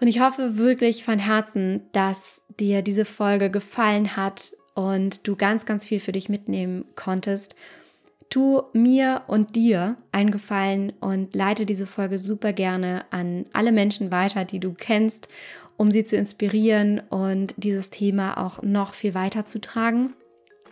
Und 0.00 0.08
ich 0.08 0.20
hoffe 0.20 0.56
wirklich 0.56 1.04
von 1.04 1.18
Herzen, 1.18 1.88
dass 1.92 2.42
dir 2.58 2.82
diese 2.82 3.04
Folge 3.04 3.50
gefallen 3.50 4.16
hat 4.16 4.52
und 4.74 5.26
du 5.28 5.36
ganz, 5.36 5.66
ganz 5.66 5.84
viel 5.84 6.00
für 6.00 6.12
dich 6.12 6.28
mitnehmen 6.28 6.86
konntest 6.96 7.54
Tu 8.32 8.62
mir 8.72 9.24
und 9.26 9.56
dir 9.56 9.98
einen 10.10 10.30
Gefallen 10.30 10.94
und 11.00 11.34
leite 11.34 11.66
diese 11.66 11.86
Folge 11.86 12.16
super 12.16 12.54
gerne 12.54 13.04
an 13.10 13.44
alle 13.52 13.72
Menschen 13.72 14.10
weiter, 14.10 14.46
die 14.46 14.58
du 14.58 14.72
kennst, 14.72 15.28
um 15.76 15.90
sie 15.90 16.02
zu 16.02 16.16
inspirieren 16.16 17.00
und 17.10 17.52
dieses 17.58 17.90
Thema 17.90 18.38
auch 18.42 18.62
noch 18.62 18.94
viel 18.94 19.12
weiter 19.12 19.44
zu 19.44 19.60
tragen. 19.60 20.14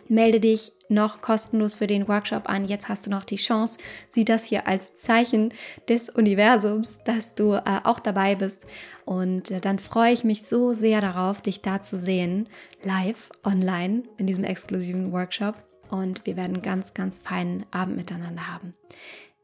Melde 0.09 0.41
dich 0.41 0.73
noch 0.89 1.21
kostenlos 1.21 1.75
für 1.75 1.87
den 1.87 2.09
Workshop 2.09 2.49
an. 2.49 2.67
Jetzt 2.67 2.89
hast 2.89 3.07
du 3.07 3.11
noch 3.11 3.27
die 3.27 3.37
Chance. 3.37 3.77
Sieh 4.09 4.25
das 4.25 4.47
hier 4.47 4.67
als 4.67 4.97
Zeichen 4.97 5.53
des 5.87 6.09
Universums, 6.09 7.05
dass 7.05 7.35
du 7.35 7.53
äh, 7.53 7.63
auch 7.85 8.01
dabei 8.01 8.37
bist. 8.37 8.65
Und 9.05 9.51
äh, 9.51 9.61
dann 9.61 9.79
freue 9.79 10.15
ich 10.15 10.25
mich 10.25 10.45
so 10.45 10.73
sehr 10.73 11.03
darauf, 11.03 11.43
dich 11.43 11.61
da 11.61 11.83
zu 11.83 11.99
sehen, 11.99 12.49
live, 12.83 13.29
online, 13.45 14.05
in 14.17 14.27
diesem 14.27 14.45
exklusiven 14.45 15.13
Workshop 15.13 15.57
und 15.91 16.27
wir 16.27 16.37
werden 16.37 16.63
ganz, 16.63 16.95
ganz 16.95 17.19
feinen 17.19 17.65
Abend 17.71 17.97
miteinander 17.97 18.49
haben. 18.53 18.75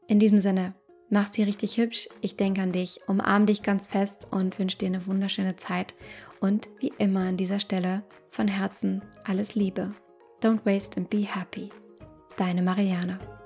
In 0.07 0.19
diesem 0.19 0.39
Sinne, 0.39 0.73
mach's 1.09 1.31
dir 1.31 1.47
richtig 1.47 1.77
hübsch. 1.77 2.09
Ich 2.21 2.37
denke 2.37 2.61
an 2.61 2.71
dich, 2.71 3.01
umarm 3.07 3.45
dich 3.45 3.61
ganz 3.61 3.87
fest 3.87 4.27
und 4.31 4.57
wünsche 4.59 4.77
dir 4.77 4.87
eine 4.87 5.05
wunderschöne 5.05 5.55
Zeit. 5.55 5.93
Und 6.39 6.69
wie 6.79 6.93
immer 6.97 7.21
an 7.21 7.37
dieser 7.37 7.59
Stelle 7.59 8.03
von 8.29 8.47
Herzen 8.47 9.01
alles 9.23 9.55
Liebe. 9.55 9.93
Don't 10.41 10.65
waste 10.65 10.97
and 10.97 11.09
be 11.09 11.21
happy. 11.21 11.71
Deine 12.37 12.61
Marianne. 12.61 13.36